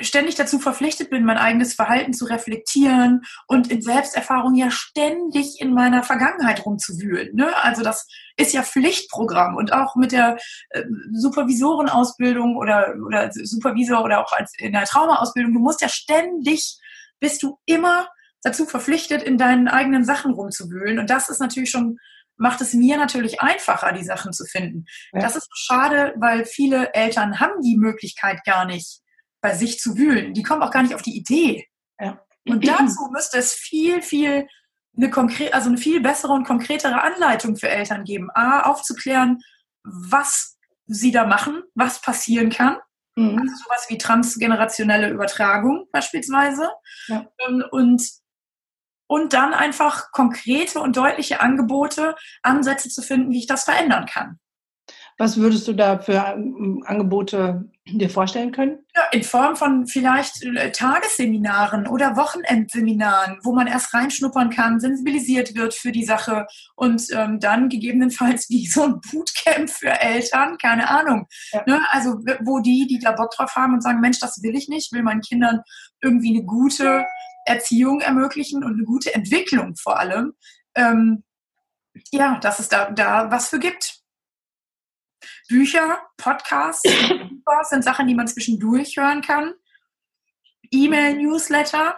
ständig 0.00 0.34
dazu 0.34 0.58
verpflichtet 0.58 1.10
bin, 1.10 1.24
mein 1.24 1.38
eigenes 1.38 1.74
Verhalten 1.74 2.12
zu 2.12 2.24
reflektieren 2.24 3.22
und 3.46 3.70
in 3.70 3.82
Selbsterfahrung 3.82 4.54
ja 4.54 4.70
ständig 4.70 5.60
in 5.60 5.74
meiner 5.74 6.02
Vergangenheit 6.02 6.64
rumzuwühlen. 6.64 7.34
Ne? 7.34 7.50
Also 7.62 7.82
das 7.82 8.06
ist 8.36 8.52
ja 8.52 8.62
Pflichtprogramm 8.62 9.56
und 9.56 9.72
auch 9.72 9.96
mit 9.96 10.12
der 10.12 10.36
äh, 10.70 10.84
Supervisorenausbildung 11.12 12.56
oder, 12.56 12.94
oder 13.06 13.30
Supervisor 13.32 14.04
oder 14.04 14.20
auch 14.24 14.32
als 14.32 14.52
in 14.58 14.72
der 14.72 14.84
Traumaausbildung, 14.84 15.54
du 15.54 15.60
musst 15.60 15.80
ja 15.80 15.88
ständig, 15.88 16.78
bist 17.20 17.42
du 17.42 17.58
immer 17.66 18.08
dazu 18.42 18.66
verpflichtet, 18.66 19.22
in 19.22 19.38
deinen 19.38 19.68
eigenen 19.68 20.04
Sachen 20.04 20.32
rumzuwühlen. 20.32 20.98
Und 20.98 21.10
das 21.10 21.28
ist 21.28 21.40
natürlich 21.40 21.70
schon 21.70 21.98
macht 22.40 22.60
es 22.60 22.72
mir 22.72 22.96
natürlich 22.96 23.40
einfacher, 23.40 23.92
die 23.92 24.04
Sachen 24.04 24.32
zu 24.32 24.44
finden. 24.44 24.86
Ja. 25.12 25.20
Das 25.20 25.34
ist 25.34 25.48
schade, 25.52 26.14
weil 26.18 26.44
viele 26.44 26.94
Eltern 26.94 27.40
haben 27.40 27.60
die 27.62 27.76
Möglichkeit 27.76 28.44
gar 28.44 28.64
nicht, 28.64 29.00
bei 29.40 29.54
sich 29.54 29.78
zu 29.78 29.96
wühlen. 29.96 30.34
Die 30.34 30.42
kommen 30.42 30.62
auch 30.62 30.70
gar 30.70 30.82
nicht 30.82 30.94
auf 30.94 31.02
die 31.02 31.16
Idee. 31.16 31.66
Ja. 32.00 32.20
Und 32.46 32.66
dazu 32.68 33.08
müsste 33.12 33.38
es 33.38 33.54
viel, 33.54 34.02
viel 34.02 34.46
eine 34.96 35.10
konkret, 35.10 35.54
also 35.54 35.68
eine 35.68 35.78
viel 35.78 36.00
bessere 36.00 36.32
und 36.32 36.44
konkretere 36.44 37.02
Anleitung 37.02 37.56
für 37.56 37.68
Eltern 37.68 38.04
geben. 38.04 38.30
A, 38.34 38.62
aufzuklären, 38.62 39.38
was 39.84 40.58
sie 40.86 41.12
da 41.12 41.26
machen, 41.26 41.62
was 41.74 42.00
passieren 42.00 42.50
kann. 42.50 42.78
Mhm. 43.16 43.38
Also 43.38 43.54
sowas 43.64 43.86
wie 43.88 43.98
transgenerationelle 43.98 45.10
Übertragung 45.10 45.88
beispielsweise. 45.92 46.70
Ja. 47.06 47.26
Ähm, 47.46 47.64
und 47.70 48.02
und 49.10 49.32
dann 49.32 49.54
einfach 49.54 50.12
konkrete 50.12 50.80
und 50.80 50.96
deutliche 50.96 51.40
Angebote, 51.40 52.14
Ansätze 52.42 52.90
zu 52.90 53.00
finden, 53.00 53.32
wie 53.32 53.38
ich 53.38 53.46
das 53.46 53.64
verändern 53.64 54.04
kann. 54.04 54.38
Was 55.18 55.36
würdest 55.36 55.66
du 55.66 55.72
da 55.72 55.98
für 55.98 56.12
ähm, 56.12 56.84
Angebote 56.86 57.68
dir 57.86 58.08
vorstellen 58.08 58.52
können? 58.52 58.78
Ja, 58.94 59.02
in 59.10 59.24
Form 59.24 59.56
von 59.56 59.88
vielleicht 59.88 60.44
äh, 60.44 60.70
Tagesseminaren 60.70 61.88
oder 61.88 62.16
Wochenendseminaren, 62.16 63.40
wo 63.42 63.52
man 63.52 63.66
erst 63.66 63.92
reinschnuppern 63.92 64.50
kann, 64.50 64.78
sensibilisiert 64.78 65.56
wird 65.56 65.74
für 65.74 65.90
die 65.90 66.04
Sache 66.04 66.46
und 66.76 67.02
ähm, 67.12 67.40
dann 67.40 67.68
gegebenenfalls 67.68 68.48
wie 68.48 68.68
so 68.68 68.84
ein 68.84 69.00
Bootcamp 69.10 69.68
für 69.68 70.00
Eltern, 70.00 70.56
keine 70.56 70.88
Ahnung. 70.88 71.26
Ja. 71.50 71.64
Ne? 71.66 71.80
Also 71.90 72.20
wo 72.44 72.60
die, 72.60 72.86
die 72.86 73.00
da 73.00 73.10
Bock 73.10 73.32
drauf 73.32 73.56
haben 73.56 73.74
und 73.74 73.82
sagen, 73.82 74.00
Mensch, 74.00 74.20
das 74.20 74.40
will 74.44 74.54
ich 74.54 74.68
nicht, 74.68 74.92
will 74.92 75.02
meinen 75.02 75.22
Kindern 75.22 75.62
irgendwie 76.00 76.30
eine 76.30 76.44
gute 76.44 77.04
Erziehung 77.44 78.00
ermöglichen 78.00 78.62
und 78.62 78.74
eine 78.74 78.84
gute 78.84 79.12
Entwicklung 79.12 79.74
vor 79.74 79.98
allem. 79.98 80.34
Ähm, 80.76 81.24
ja, 82.12 82.38
dass 82.38 82.60
es 82.60 82.68
da, 82.68 82.92
da 82.92 83.32
was 83.32 83.48
für 83.48 83.58
gibt. 83.58 83.97
Bücher, 85.48 85.98
Podcasts 86.16 86.82
sind 87.70 87.82
Sachen, 87.84 88.06
die 88.06 88.14
man 88.14 88.28
zwischendurch 88.28 88.96
hören 88.96 89.22
kann. 89.22 89.54
E-Mail, 90.70 91.16
Newsletter, 91.16 91.96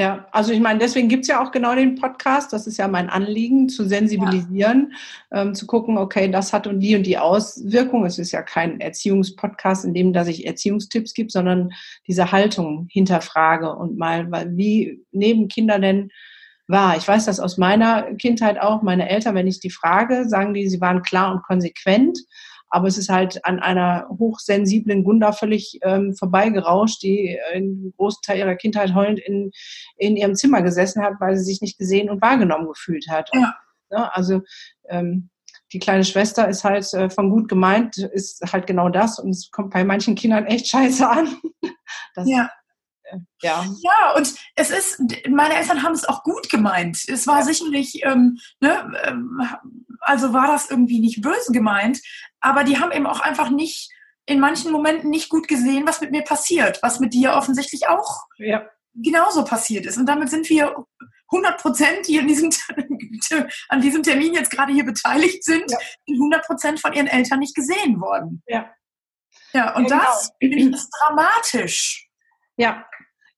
ja, 0.00 0.26
also 0.32 0.50
ich 0.50 0.60
meine, 0.60 0.78
deswegen 0.78 1.08
gibt 1.08 1.24
es 1.24 1.28
ja 1.28 1.44
auch 1.44 1.50
genau 1.50 1.74
den 1.74 1.94
Podcast. 1.94 2.54
Das 2.54 2.66
ist 2.66 2.78
ja 2.78 2.88
mein 2.88 3.10
Anliegen, 3.10 3.68
zu 3.68 3.84
sensibilisieren, 3.84 4.94
ja. 5.30 5.42
ähm, 5.42 5.54
zu 5.54 5.66
gucken, 5.66 5.98
okay, 5.98 6.30
das 6.30 6.54
hat 6.54 6.66
und 6.66 6.80
die 6.80 6.96
und 6.96 7.02
die 7.02 7.18
Auswirkung. 7.18 8.06
Es 8.06 8.18
ist 8.18 8.32
ja 8.32 8.40
kein 8.40 8.80
Erziehungspodcast, 8.80 9.84
in 9.84 9.92
dem 9.92 10.14
dass 10.14 10.26
ich 10.26 10.46
Erziehungstipps 10.46 11.12
gibt, 11.12 11.32
sondern 11.32 11.72
diese 12.06 12.32
Haltung 12.32 12.86
hinterfrage 12.90 13.74
und 13.76 13.98
mal, 13.98 14.26
wie 14.56 15.04
nehmen 15.12 15.48
Kinder 15.48 15.78
denn 15.78 16.10
wahr? 16.70 16.96
Ich 16.96 17.06
weiß 17.06 17.26
das 17.26 17.40
aus 17.40 17.58
meiner 17.58 18.14
Kindheit 18.14 18.60
auch. 18.60 18.82
Meine 18.82 19.08
Eltern, 19.08 19.34
wenn 19.34 19.46
ich 19.46 19.60
die 19.60 19.70
frage, 19.70 20.28
sagen 20.28 20.54
die, 20.54 20.68
sie 20.68 20.80
waren 20.80 21.02
klar 21.02 21.32
und 21.32 21.42
konsequent 21.42 22.18
aber 22.70 22.86
es 22.86 22.96
ist 22.96 23.08
halt 23.08 23.44
an 23.44 23.58
einer 23.58 24.06
hochsensiblen 24.08 25.02
Gunda 25.02 25.32
völlig 25.32 25.80
ähm, 25.82 26.14
vorbeigerauscht, 26.14 27.02
die 27.02 27.38
einen 27.52 27.92
großen 27.96 28.22
Teil 28.22 28.38
ihrer 28.38 28.54
Kindheit 28.54 28.94
heulend 28.94 29.18
in, 29.18 29.50
in 29.96 30.16
ihrem 30.16 30.36
Zimmer 30.36 30.62
gesessen 30.62 31.02
hat, 31.02 31.14
weil 31.18 31.36
sie 31.36 31.44
sich 31.44 31.60
nicht 31.60 31.78
gesehen 31.78 32.08
und 32.08 32.22
wahrgenommen 32.22 32.68
gefühlt 32.68 33.08
hat. 33.10 33.28
Ja. 33.34 33.54
Ne, 33.90 34.14
also 34.14 34.42
ähm, 34.88 35.30
die 35.72 35.80
kleine 35.80 36.04
Schwester 36.04 36.48
ist 36.48 36.62
halt 36.62 36.92
äh, 36.94 37.10
von 37.10 37.30
gut 37.30 37.48
gemeint, 37.48 37.98
ist 37.98 38.40
halt 38.52 38.68
genau 38.68 38.88
das 38.88 39.18
und 39.18 39.30
es 39.30 39.50
kommt 39.50 39.72
bei 39.72 39.84
manchen 39.84 40.14
Kindern 40.14 40.46
echt 40.46 40.68
scheiße 40.68 41.08
an. 41.08 41.28
Das, 42.14 42.28
ja. 42.28 42.50
Ja. 43.42 43.64
ja, 43.80 44.14
und 44.16 44.34
es 44.54 44.70
ist, 44.70 45.02
meine 45.28 45.54
Eltern 45.54 45.82
haben 45.82 45.94
es 45.94 46.04
auch 46.04 46.22
gut 46.22 46.48
gemeint. 46.50 47.08
Es 47.08 47.26
war 47.26 47.42
sicherlich, 47.42 48.04
ähm, 48.04 48.38
ne, 48.60 48.92
ähm, 49.04 49.40
also 50.00 50.32
war 50.32 50.46
das 50.46 50.70
irgendwie 50.70 51.00
nicht 51.00 51.20
böse 51.22 51.52
gemeint, 51.52 52.00
aber 52.40 52.64
die 52.64 52.78
haben 52.78 52.92
eben 52.92 53.06
auch 53.06 53.20
einfach 53.20 53.50
nicht, 53.50 53.90
in 54.26 54.38
manchen 54.38 54.70
Momenten 54.70 55.10
nicht 55.10 55.28
gut 55.28 55.48
gesehen, 55.48 55.86
was 55.86 56.00
mit 56.00 56.12
mir 56.12 56.22
passiert, 56.22 56.78
was 56.82 57.00
mit 57.00 57.12
dir 57.12 57.34
offensichtlich 57.34 57.88
auch 57.88 58.26
ja. 58.38 58.64
genauso 58.94 59.44
passiert 59.44 59.86
ist. 59.86 59.98
Und 59.98 60.06
damit 60.06 60.30
sind 60.30 60.48
wir 60.48 60.84
100 61.32 61.60
Prozent, 61.60 62.06
die 62.06 62.16
in 62.16 62.28
diesem, 62.28 62.50
an 63.68 63.80
diesem 63.80 64.02
Termin 64.02 64.34
jetzt 64.34 64.50
gerade 64.50 64.72
hier 64.72 64.84
beteiligt 64.84 65.42
sind, 65.44 65.70
ja. 65.70 65.78
100 66.08 66.46
Prozent 66.46 66.80
von 66.80 66.92
ihren 66.92 67.06
Eltern 67.06 67.40
nicht 67.40 67.54
gesehen 67.54 68.00
worden. 68.00 68.42
Ja. 68.46 68.70
Ja, 69.52 69.74
und 69.74 69.90
ja, 69.90 69.98
das 69.98 70.32
genau. 70.38 70.76
ist 70.76 70.90
dramatisch. 71.00 72.08
Ja, 72.56 72.86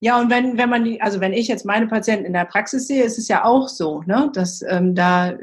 ja, 0.04 0.20
und 0.20 0.30
wenn, 0.30 0.58
wenn 0.58 0.68
man 0.68 0.82
die, 0.82 1.00
also 1.00 1.20
wenn 1.20 1.32
ich 1.32 1.46
jetzt 1.46 1.64
meine 1.64 1.86
Patienten 1.86 2.24
in 2.24 2.32
der 2.32 2.44
Praxis 2.44 2.88
sehe, 2.88 3.04
ist 3.04 3.18
es 3.18 3.28
ja 3.28 3.44
auch 3.44 3.68
so, 3.68 4.02
ne, 4.04 4.32
dass 4.34 4.60
ähm, 4.62 4.96
da 4.96 5.38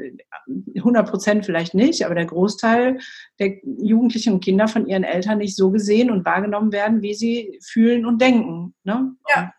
100 0.76 1.08
Prozent 1.08 1.46
vielleicht 1.46 1.72
nicht, 1.72 2.04
aber 2.04 2.14
der 2.14 2.26
Großteil 2.26 2.98
der 3.38 3.56
Jugendlichen 3.64 4.34
und 4.34 4.44
Kinder 4.44 4.68
von 4.68 4.86
ihren 4.86 5.02
Eltern 5.02 5.38
nicht 5.38 5.56
so 5.56 5.70
gesehen 5.70 6.10
und 6.10 6.26
wahrgenommen 6.26 6.72
werden, 6.72 7.00
wie 7.00 7.14
sie 7.14 7.58
fühlen 7.64 8.04
und 8.04 8.20
denken. 8.20 8.74
Ne? 8.84 9.14
Ja. 9.34 9.54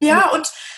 Ja, 0.00 0.30
und 0.30 0.40
äh, 0.46 0.71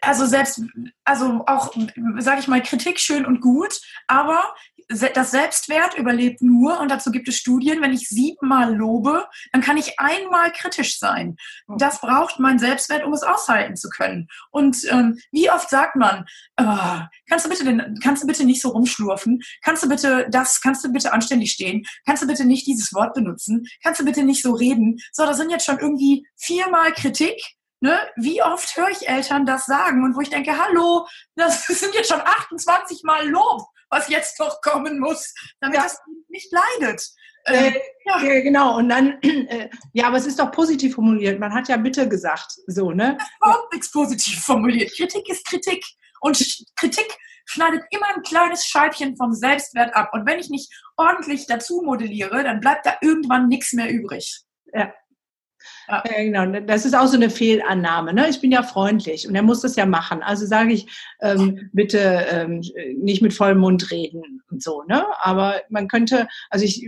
also 0.00 0.26
selbst, 0.26 0.62
also 1.04 1.44
auch, 1.46 1.74
sage 2.18 2.40
ich 2.40 2.48
mal, 2.48 2.62
Kritik 2.62 2.98
schön 2.98 3.26
und 3.26 3.40
gut, 3.40 3.80
aber 4.06 4.54
das 4.88 5.30
Selbstwert 5.30 5.94
überlebt 5.96 6.42
nur, 6.42 6.80
und 6.80 6.90
dazu 6.90 7.10
gibt 7.10 7.28
es 7.28 7.36
Studien, 7.36 7.80
wenn 7.80 7.92
ich 7.92 8.08
siebenmal 8.08 8.74
lobe, 8.74 9.26
dann 9.52 9.62
kann 9.62 9.76
ich 9.76 9.98
einmal 9.98 10.52
kritisch 10.52 10.98
sein. 10.98 11.36
Oh. 11.68 11.76
Das 11.78 12.00
braucht 12.00 12.38
mein 12.38 12.58
Selbstwert, 12.58 13.04
um 13.04 13.12
es 13.12 13.22
aushalten 13.22 13.76
zu 13.76 13.88
können. 13.88 14.28
Und 14.50 14.84
ähm, 14.90 15.18
wie 15.32 15.50
oft 15.50 15.70
sagt 15.70 15.96
man, 15.96 16.24
oh, 16.60 16.98
kannst 17.28 17.46
du 17.46 17.50
bitte 17.50 17.64
den, 17.64 17.98
kannst 18.02 18.22
du 18.22 18.26
bitte 18.26 18.44
nicht 18.44 18.60
so 18.60 18.70
rumschlurfen? 18.70 19.40
Kannst 19.62 19.82
du 19.82 19.88
bitte 19.88 20.26
das, 20.30 20.60
kannst 20.60 20.84
du 20.84 20.92
bitte 20.92 21.12
anständig 21.12 21.52
stehen? 21.52 21.84
Kannst 22.06 22.22
du 22.22 22.26
bitte 22.26 22.44
nicht 22.44 22.66
dieses 22.66 22.92
Wort 22.92 23.14
benutzen? 23.14 23.66
Kannst 23.82 24.00
du 24.00 24.04
bitte 24.04 24.22
nicht 24.22 24.42
so 24.42 24.52
reden? 24.52 24.98
So, 25.12 25.24
da 25.24 25.34
sind 25.34 25.50
jetzt 25.50 25.66
schon 25.66 25.78
irgendwie 25.78 26.26
viermal 26.36 26.92
Kritik 26.92 27.40
Ne? 27.84 27.98
Wie 28.16 28.42
oft 28.42 28.78
höre 28.78 28.88
ich 28.88 29.06
Eltern 29.10 29.44
das 29.44 29.66
sagen 29.66 30.04
und 30.04 30.16
wo 30.16 30.22
ich 30.22 30.30
denke, 30.30 30.56
hallo, 30.56 31.06
das 31.36 31.66
sind 31.66 31.94
jetzt 31.94 32.08
schon 32.08 32.22
28 32.22 33.02
Mal 33.02 33.28
Lob, 33.28 33.60
was 33.90 34.08
jetzt 34.08 34.40
doch 34.40 34.62
kommen 34.62 34.98
muss, 34.98 35.34
damit 35.60 35.76
ja. 35.76 35.82
das 35.82 36.00
nicht 36.28 36.50
leidet. 36.50 37.06
Äh, 37.44 37.68
äh, 37.68 37.80
ja. 38.06 38.22
äh, 38.22 38.42
genau, 38.42 38.78
und 38.78 38.88
dann, 38.88 39.20
äh, 39.22 39.68
ja, 39.92 40.06
aber 40.06 40.16
es 40.16 40.24
ist 40.24 40.38
doch 40.38 40.50
positiv 40.50 40.94
formuliert. 40.94 41.38
Man 41.38 41.52
hat 41.52 41.68
ja 41.68 41.76
bitte 41.76 42.08
gesagt, 42.08 42.52
so, 42.68 42.92
ne? 42.92 43.18
Das 43.18 43.28
ist 43.28 43.36
überhaupt 43.36 43.72
nichts 43.74 43.92
positiv 43.92 44.40
formuliert. 44.42 44.90
Kritik 44.96 45.28
ist 45.28 45.44
Kritik. 45.44 45.84
Und 46.22 46.42
Kritik 46.76 47.18
schneidet 47.44 47.82
immer 47.90 48.06
ein 48.14 48.22
kleines 48.22 48.64
Scheibchen 48.64 49.14
vom 49.18 49.34
Selbstwert 49.34 49.94
ab. 49.94 50.08
Und 50.14 50.24
wenn 50.26 50.38
ich 50.38 50.48
nicht 50.48 50.72
ordentlich 50.96 51.46
dazu 51.46 51.82
modelliere, 51.84 52.44
dann 52.44 52.60
bleibt 52.60 52.86
da 52.86 52.96
irgendwann 53.02 53.48
nichts 53.48 53.74
mehr 53.74 53.90
übrig. 53.90 54.40
Ja, 54.72 54.94
ja. 55.88 56.02
Äh, 56.04 56.24
genau, 56.30 56.60
das 56.60 56.84
ist 56.84 56.94
auch 56.94 57.06
so 57.06 57.16
eine 57.16 57.30
Fehlannahme. 57.30 58.12
Ne? 58.12 58.28
Ich 58.28 58.40
bin 58.40 58.50
ja 58.50 58.62
freundlich 58.62 59.28
und 59.28 59.34
er 59.34 59.42
muss 59.42 59.60
das 59.60 59.76
ja 59.76 59.86
machen. 59.86 60.22
Also 60.22 60.46
sage 60.46 60.72
ich, 60.72 60.86
ähm, 61.20 61.70
bitte 61.72 61.98
ähm, 62.30 62.62
nicht 62.96 63.22
mit 63.22 63.34
vollem 63.34 63.58
Mund 63.58 63.90
reden 63.90 64.42
und 64.50 64.62
so. 64.62 64.82
Ne? 64.88 65.04
Aber 65.20 65.60
man 65.68 65.88
könnte, 65.88 66.26
also 66.50 66.64
ich 66.64 66.86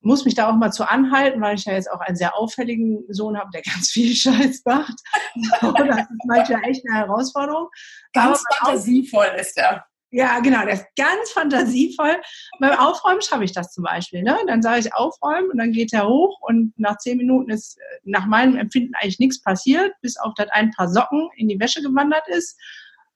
muss 0.00 0.24
mich 0.24 0.34
da 0.34 0.48
auch 0.48 0.56
mal 0.56 0.72
zu 0.72 0.88
anhalten, 0.88 1.40
weil 1.40 1.56
ich 1.56 1.64
ja 1.64 1.74
jetzt 1.74 1.90
auch 1.90 2.00
einen 2.00 2.16
sehr 2.16 2.36
auffälligen 2.36 3.04
Sohn 3.08 3.38
habe, 3.38 3.50
der 3.52 3.62
ganz 3.74 3.90
viel 3.90 4.14
Scheiß 4.14 4.62
macht. 4.64 4.94
das 5.60 5.62
ist 5.62 6.26
manchmal 6.26 6.64
echt 6.64 6.84
eine 6.88 6.98
Herausforderung. 6.98 7.68
Ganz 8.12 8.42
fantasievoll 8.60 9.28
ist 9.38 9.56
er. 9.56 9.84
Ja, 10.14 10.40
genau, 10.40 10.62
der 10.66 10.74
ist 10.74 10.86
ganz 10.94 11.30
fantasievoll. 11.30 12.20
Beim 12.60 12.78
Aufräumen 12.78 13.22
schaffe 13.22 13.44
ich 13.44 13.52
das 13.52 13.72
zum 13.72 13.84
Beispiel. 13.84 14.22
Ne? 14.22 14.38
Dann 14.46 14.60
sage 14.60 14.80
ich 14.80 14.94
aufräumen 14.94 15.50
und 15.50 15.56
dann 15.56 15.72
geht 15.72 15.94
er 15.94 16.06
hoch 16.06 16.38
und 16.42 16.74
nach 16.76 16.98
zehn 16.98 17.16
Minuten 17.16 17.50
ist 17.50 17.78
äh, 17.78 17.82
nach 18.04 18.26
meinem 18.26 18.56
Empfinden 18.56 18.92
eigentlich 19.00 19.18
nichts 19.18 19.40
passiert, 19.40 19.94
bis 20.02 20.18
auf 20.18 20.34
das 20.36 20.50
ein 20.50 20.70
paar 20.72 20.88
Socken 20.88 21.30
in 21.36 21.48
die 21.48 21.58
Wäsche 21.58 21.80
gewandert 21.80 22.28
ist. 22.28 22.60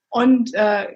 Und 0.08 0.54
äh, 0.54 0.86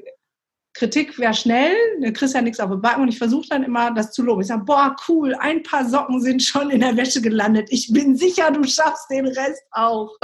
Kritik 0.73 1.19
wäre 1.19 1.35
schnell, 1.35 1.77
du 2.01 2.11
kriegst 2.15 2.35
ja 2.35 2.41
nichts 2.41 2.61
auf 2.61 2.71
den 2.71 2.81
Backen 2.81 3.03
und 3.03 3.09
ich 3.09 3.19
versuche 3.19 3.49
dann 3.51 3.65
immer 3.65 3.91
das 3.91 4.13
zu 4.13 4.23
loben. 4.23 4.41
Ich 4.41 4.47
sage, 4.47 4.65
boah, 4.65 4.97
cool, 5.07 5.35
ein 5.35 5.63
paar 5.63 5.87
Socken 5.87 6.23
sind 6.23 6.43
schon 6.43 6.71
in 6.71 6.81
der 6.81 6.97
Wäsche 6.97 7.21
gelandet. 7.21 7.69
Ich 7.71 7.93
bin 7.93 8.17
sicher, 8.17 8.51
du 8.51 8.65
schaffst 8.65 9.11
den 9.11 9.27
Rest 9.27 9.63
auch. 9.73 10.17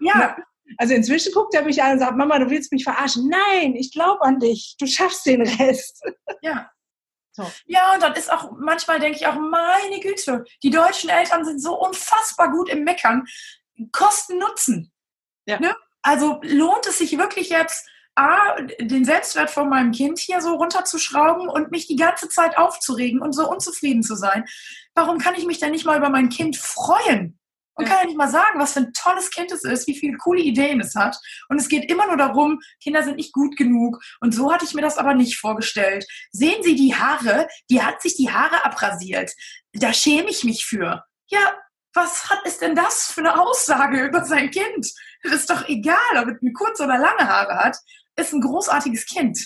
ja, 0.00 0.36
also 0.76 0.94
inzwischen 0.94 1.32
guckt 1.32 1.54
er 1.54 1.62
mich 1.62 1.82
an 1.82 1.92
und 1.92 1.98
sagt, 2.00 2.16
Mama, 2.16 2.38
du 2.38 2.50
willst 2.50 2.72
mich 2.72 2.84
verarschen. 2.84 3.28
Nein, 3.28 3.74
ich 3.76 3.92
glaube 3.92 4.22
an 4.22 4.38
dich. 4.38 4.76
Du 4.78 4.86
schaffst 4.86 5.26
den 5.26 5.42
Rest. 5.42 6.02
Ja. 6.40 6.70
So. 7.32 7.50
Ja, 7.66 7.94
und 7.94 8.02
dann 8.02 8.14
ist 8.14 8.32
auch, 8.32 8.52
manchmal 8.58 9.00
denke 9.00 9.18
ich 9.18 9.26
auch, 9.26 9.34
meine 9.34 10.00
Güte, 10.00 10.44
die 10.62 10.70
deutschen 10.70 11.10
Eltern 11.10 11.44
sind 11.44 11.60
so 11.60 11.78
unfassbar 11.78 12.50
gut 12.50 12.68
im 12.68 12.84
Meckern. 12.84 13.26
Kosten 13.92 14.38
Nutzen. 14.38 14.92
Ja. 15.46 15.58
Ne? 15.60 15.74
Also 16.02 16.40
lohnt 16.42 16.86
es 16.86 16.98
sich 16.98 17.16
wirklich 17.16 17.50
jetzt, 17.50 17.88
A, 18.18 18.60
den 18.80 19.04
Selbstwert 19.04 19.50
von 19.50 19.68
meinem 19.68 19.92
Kind 19.92 20.18
hier 20.18 20.40
so 20.40 20.54
runterzuschrauben 20.54 21.48
und 21.48 21.70
mich 21.70 21.86
die 21.86 21.94
ganze 21.94 22.28
Zeit 22.28 22.58
aufzuregen 22.58 23.22
und 23.22 23.32
so 23.32 23.48
unzufrieden 23.48 24.02
zu 24.02 24.16
sein. 24.16 24.44
Warum 24.94 25.18
kann 25.18 25.36
ich 25.36 25.46
mich 25.46 25.60
denn 25.60 25.70
nicht 25.70 25.84
mal 25.84 25.98
über 25.98 26.10
mein 26.10 26.28
Kind 26.28 26.56
freuen? 26.56 27.37
Man 27.78 27.86
kann 27.86 27.98
ja 28.00 28.06
nicht 28.06 28.18
mal 28.18 28.28
sagen, 28.28 28.58
was 28.58 28.72
für 28.72 28.80
ein 28.80 28.92
tolles 28.92 29.30
Kind 29.30 29.52
es 29.52 29.62
ist, 29.62 29.86
wie 29.86 29.96
viele 29.96 30.16
coole 30.16 30.40
Ideen 30.40 30.80
es 30.80 30.96
hat. 30.96 31.16
Und 31.48 31.60
es 31.60 31.68
geht 31.68 31.90
immer 31.90 32.08
nur 32.08 32.16
darum, 32.16 32.60
Kinder 32.82 33.04
sind 33.04 33.16
nicht 33.16 33.32
gut 33.32 33.56
genug. 33.56 34.02
Und 34.20 34.34
so 34.34 34.52
hatte 34.52 34.64
ich 34.64 34.74
mir 34.74 34.82
das 34.82 34.98
aber 34.98 35.14
nicht 35.14 35.38
vorgestellt. 35.38 36.04
Sehen 36.32 36.62
Sie 36.62 36.74
die 36.74 36.94
Haare? 36.94 37.46
Die 37.70 37.82
hat 37.82 38.02
sich 38.02 38.16
die 38.16 38.30
Haare 38.30 38.64
abrasiert. 38.64 39.32
Da 39.72 39.92
schäme 39.92 40.28
ich 40.28 40.42
mich 40.42 40.66
für. 40.66 41.04
Ja, 41.28 41.54
was 41.94 42.28
hat 42.28 42.44
ist 42.44 42.62
denn 42.62 42.74
das 42.74 43.12
für 43.12 43.20
eine 43.20 43.40
Aussage 43.40 44.04
über 44.04 44.24
sein 44.24 44.50
Kind? 44.50 44.92
Das 45.22 45.32
ist 45.32 45.50
doch 45.50 45.68
egal, 45.68 45.96
ob 46.16 46.28
es 46.28 46.52
kurze 46.54 46.84
oder 46.84 46.98
lange 46.98 47.28
Haare 47.28 47.56
hat. 47.58 47.76
Ist 48.16 48.32
ein 48.32 48.40
großartiges 48.40 49.06
Kind. 49.06 49.38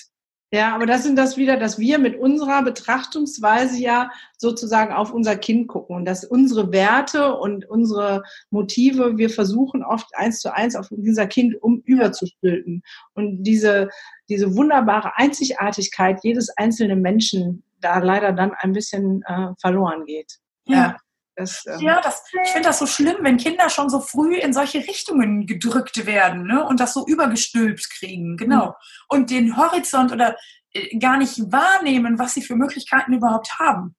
Ja, 0.55 0.75
aber 0.75 0.85
das 0.85 1.03
sind 1.03 1.17
das 1.17 1.39
wieder, 1.39 1.57
dass 1.57 1.79
wir 1.79 1.99
mit 1.99 2.19
unserer 2.19 2.63
Betrachtungsweise 2.63 3.79
ja 3.81 4.11
sozusagen 4.37 4.93
auf 4.93 5.11
unser 5.11 5.35
Kind 5.35 5.67
gucken 5.67 5.97
und 5.97 6.05
dass 6.05 6.25
unsere 6.27 6.71
Werte 6.73 7.35
und 7.37 7.65
unsere 7.71 8.23
Motive, 8.51 9.17
wir 9.17 9.31
versuchen 9.31 9.83
oft 9.83 10.15
eins 10.15 10.41
zu 10.41 10.55
eins 10.55 10.77
auf 10.77 10.91
unser 10.91 11.27
Kind 11.27 11.61
um 11.63 11.81
überzustülpen. 11.87 12.83
Und 13.15 13.45
diese, 13.45 13.89
diese 14.29 14.55
wunderbare 14.55 15.17
Einzigartigkeit 15.17 16.21
jedes 16.23 16.51
einzelnen 16.51 17.01
Menschen 17.01 17.63
da 17.81 17.99
leider 18.01 18.33
dann 18.33 18.53
ein 18.53 18.75
bisschen 18.75 19.23
äh, 19.27 19.55
verloren 19.59 20.05
geht. 20.05 20.39
Ja. 20.67 20.99
Ja. 21.37 21.43
Das, 21.45 21.65
ähm 21.67 21.81
ja, 21.81 22.01
das, 22.01 22.23
ich 22.45 22.51
finde 22.51 22.69
das 22.69 22.79
so 22.79 22.87
schlimm, 22.87 23.17
wenn 23.21 23.37
Kinder 23.37 23.69
schon 23.71 23.89
so 23.89 24.01
früh 24.01 24.37
in 24.37 24.53
solche 24.53 24.79
Richtungen 24.79 25.47
gedrückt 25.47 26.07
werden 26.07 26.47
ne? 26.47 26.65
und 26.65 26.81
das 26.81 26.95
so 26.95 27.07
übergestülpt 27.07 27.89
kriegen, 27.91 28.37
genau. 28.37 28.67
Mhm. 28.67 28.73
Und 29.09 29.31
den 29.31 29.57
Horizont 29.57 30.13
oder 30.13 30.37
äh, 30.73 30.99
gar 30.99 31.17
nicht 31.17 31.53
wahrnehmen, 31.53 32.19
was 32.19 32.35
sie 32.35 32.43
für 32.43 32.57
Möglichkeiten 32.57 33.13
überhaupt 33.13 33.59
haben. 33.59 33.95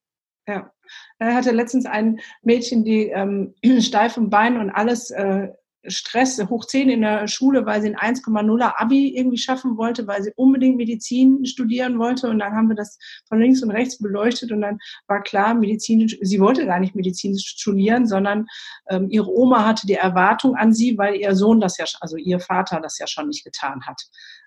Ja. 0.46 0.70
Er 1.18 1.34
hatte 1.34 1.52
letztens 1.52 1.86
ein 1.86 2.20
Mädchen, 2.42 2.84
die 2.84 3.08
ähm, 3.08 3.54
steif 3.80 4.16
im 4.16 4.30
Bein 4.30 4.58
und 4.58 4.70
alles 4.70 5.10
äh, 5.10 5.48
Stress 5.86 6.42
hoch 6.48 6.64
10 6.64 6.88
in 6.88 7.00
der 7.02 7.28
Schule, 7.28 7.66
weil 7.66 7.82
sie 7.82 7.94
ein 7.94 8.14
1,0er 8.14 8.74
Abi 8.76 9.16
irgendwie 9.16 9.38
schaffen 9.38 9.76
wollte, 9.76 10.06
weil 10.06 10.22
sie 10.22 10.32
unbedingt 10.36 10.76
Medizin 10.76 11.44
studieren 11.44 11.98
wollte. 11.98 12.28
Und 12.28 12.38
dann 12.38 12.52
haben 12.52 12.68
wir 12.68 12.76
das 12.76 12.98
von 13.28 13.40
links 13.40 13.62
und 13.62 13.70
rechts 13.70 13.98
beleuchtet 13.98 14.52
und 14.52 14.60
dann 14.60 14.78
war 15.06 15.22
klar, 15.22 15.54
Medizin, 15.54 16.08
sie 16.08 16.40
wollte 16.40 16.66
gar 16.66 16.80
nicht 16.80 16.94
Medizin 16.94 17.38
studieren, 17.38 18.06
sondern 18.06 18.46
ähm, 18.88 19.08
ihre 19.10 19.30
Oma 19.30 19.66
hatte 19.66 19.86
die 19.86 19.94
Erwartung 19.94 20.56
an 20.56 20.72
sie, 20.72 20.96
weil 20.98 21.16
ihr 21.16 21.34
Sohn 21.34 21.60
das 21.60 21.78
ja, 21.78 21.84
also 22.00 22.16
ihr 22.16 22.40
Vater 22.40 22.80
das 22.80 22.98
ja 22.98 23.06
schon 23.06 23.28
nicht 23.28 23.44
getan 23.44 23.84
hat. 23.86 24.00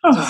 Oh. 0.04 0.12
So. 0.12 0.22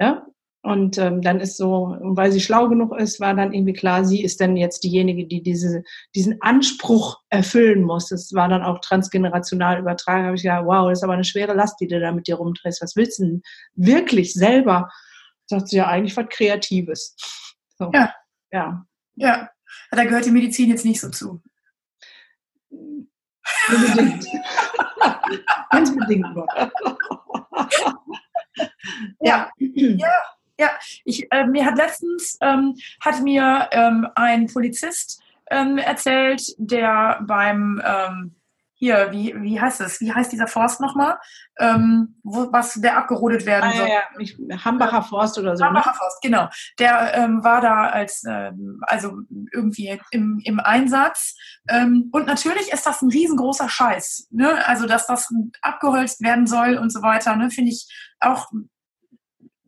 Ja? 0.00 0.26
Und 0.64 0.96
ähm, 0.96 1.20
dann 1.20 1.40
ist 1.40 1.58
so, 1.58 1.94
weil 2.00 2.32
sie 2.32 2.40
schlau 2.40 2.70
genug 2.70 2.98
ist, 2.98 3.20
war 3.20 3.34
dann 3.34 3.52
irgendwie 3.52 3.74
klar, 3.74 4.06
sie 4.06 4.24
ist 4.24 4.40
dann 4.40 4.56
jetzt 4.56 4.82
diejenige, 4.82 5.26
die 5.26 5.42
diese, 5.42 5.82
diesen 6.14 6.40
Anspruch 6.40 7.20
erfüllen 7.28 7.82
muss. 7.82 8.08
Das 8.08 8.32
war 8.32 8.48
dann 8.48 8.62
auch 8.62 8.78
transgenerational 8.80 9.78
übertragen. 9.78 10.22
Da 10.22 10.26
habe 10.28 10.36
ich 10.36 10.42
gedacht, 10.42 10.64
wow, 10.64 10.88
das 10.88 11.00
ist 11.00 11.02
aber 11.02 11.12
eine 11.12 11.24
schwere 11.24 11.52
Last, 11.52 11.78
die 11.80 11.86
du 11.86 12.00
da 12.00 12.12
mit 12.12 12.28
dir 12.28 12.36
rumdrehst. 12.36 12.80
Was 12.80 12.96
willst 12.96 13.18
du 13.18 13.24
denn 13.24 13.42
wirklich 13.74 14.32
selber? 14.32 14.88
Sagt 15.44 15.68
sie 15.68 15.76
ja 15.76 15.86
eigentlich 15.86 16.16
was 16.16 16.30
Kreatives. 16.30 17.14
So. 17.78 17.90
Ja. 17.92 18.14
Ja. 18.50 18.86
Ja. 19.16 19.50
Da 19.90 20.04
gehört 20.04 20.24
die 20.24 20.30
Medizin 20.30 20.70
jetzt 20.70 20.86
nicht 20.86 20.98
so 21.02 21.10
zu. 21.10 21.42
Unbedingt. 22.70 24.24
Ganz 25.70 25.94
bedingt. 25.94 26.26
ja. 29.20 29.50
ja. 29.58 30.08
Ja, 30.58 30.70
ich, 31.04 31.26
äh, 31.32 31.46
mir 31.46 31.64
hat 31.64 31.76
letztens 31.76 32.38
ähm, 32.40 32.74
hat 33.00 33.22
mir 33.22 33.68
ähm, 33.72 34.06
ein 34.14 34.46
Polizist 34.46 35.20
ähm, 35.50 35.78
erzählt, 35.78 36.42
der 36.58 37.20
beim 37.26 37.82
ähm, 37.84 38.36
hier, 38.76 39.08
wie, 39.12 39.34
wie 39.40 39.58
heißt 39.58 39.80
es? 39.80 40.00
Wie 40.00 40.12
heißt 40.12 40.30
dieser 40.30 40.46
Forst 40.46 40.80
nochmal? 40.80 41.16
Ähm, 41.58 42.16
wo, 42.22 42.52
was 42.52 42.74
der 42.74 42.98
abgerodet 42.98 43.46
werden 43.46 43.72
soll. 43.72 43.86
Ah, 43.86 44.20
ja. 44.20 44.64
Hambacher 44.64 45.02
Forst 45.02 45.38
oder 45.38 45.56
so. 45.56 45.62
Ne? 45.62 45.68
Hambacher 45.68 45.92
ne? 45.92 45.96
Forst, 45.96 46.22
genau. 46.22 46.48
Der 46.78 47.14
ähm, 47.14 47.42
war 47.42 47.60
da 47.60 47.86
als, 47.86 48.24
ähm, 48.28 48.80
also 48.82 49.20
irgendwie 49.52 49.98
im, 50.10 50.40
im 50.44 50.60
Einsatz. 50.60 51.36
Ähm, 51.68 52.10
und 52.12 52.26
natürlich 52.26 52.72
ist 52.72 52.84
das 52.84 53.00
ein 53.00 53.10
riesengroßer 53.10 53.68
Scheiß. 53.68 54.28
Ne? 54.32 54.66
Also, 54.66 54.86
dass 54.86 55.06
das 55.06 55.28
abgeholzt 55.62 56.20
werden 56.20 56.46
soll 56.46 56.76
und 56.76 56.90
so 56.90 57.00
weiter, 57.00 57.36
ne? 57.36 57.50
finde 57.50 57.70
ich 57.70 57.88
auch 58.20 58.50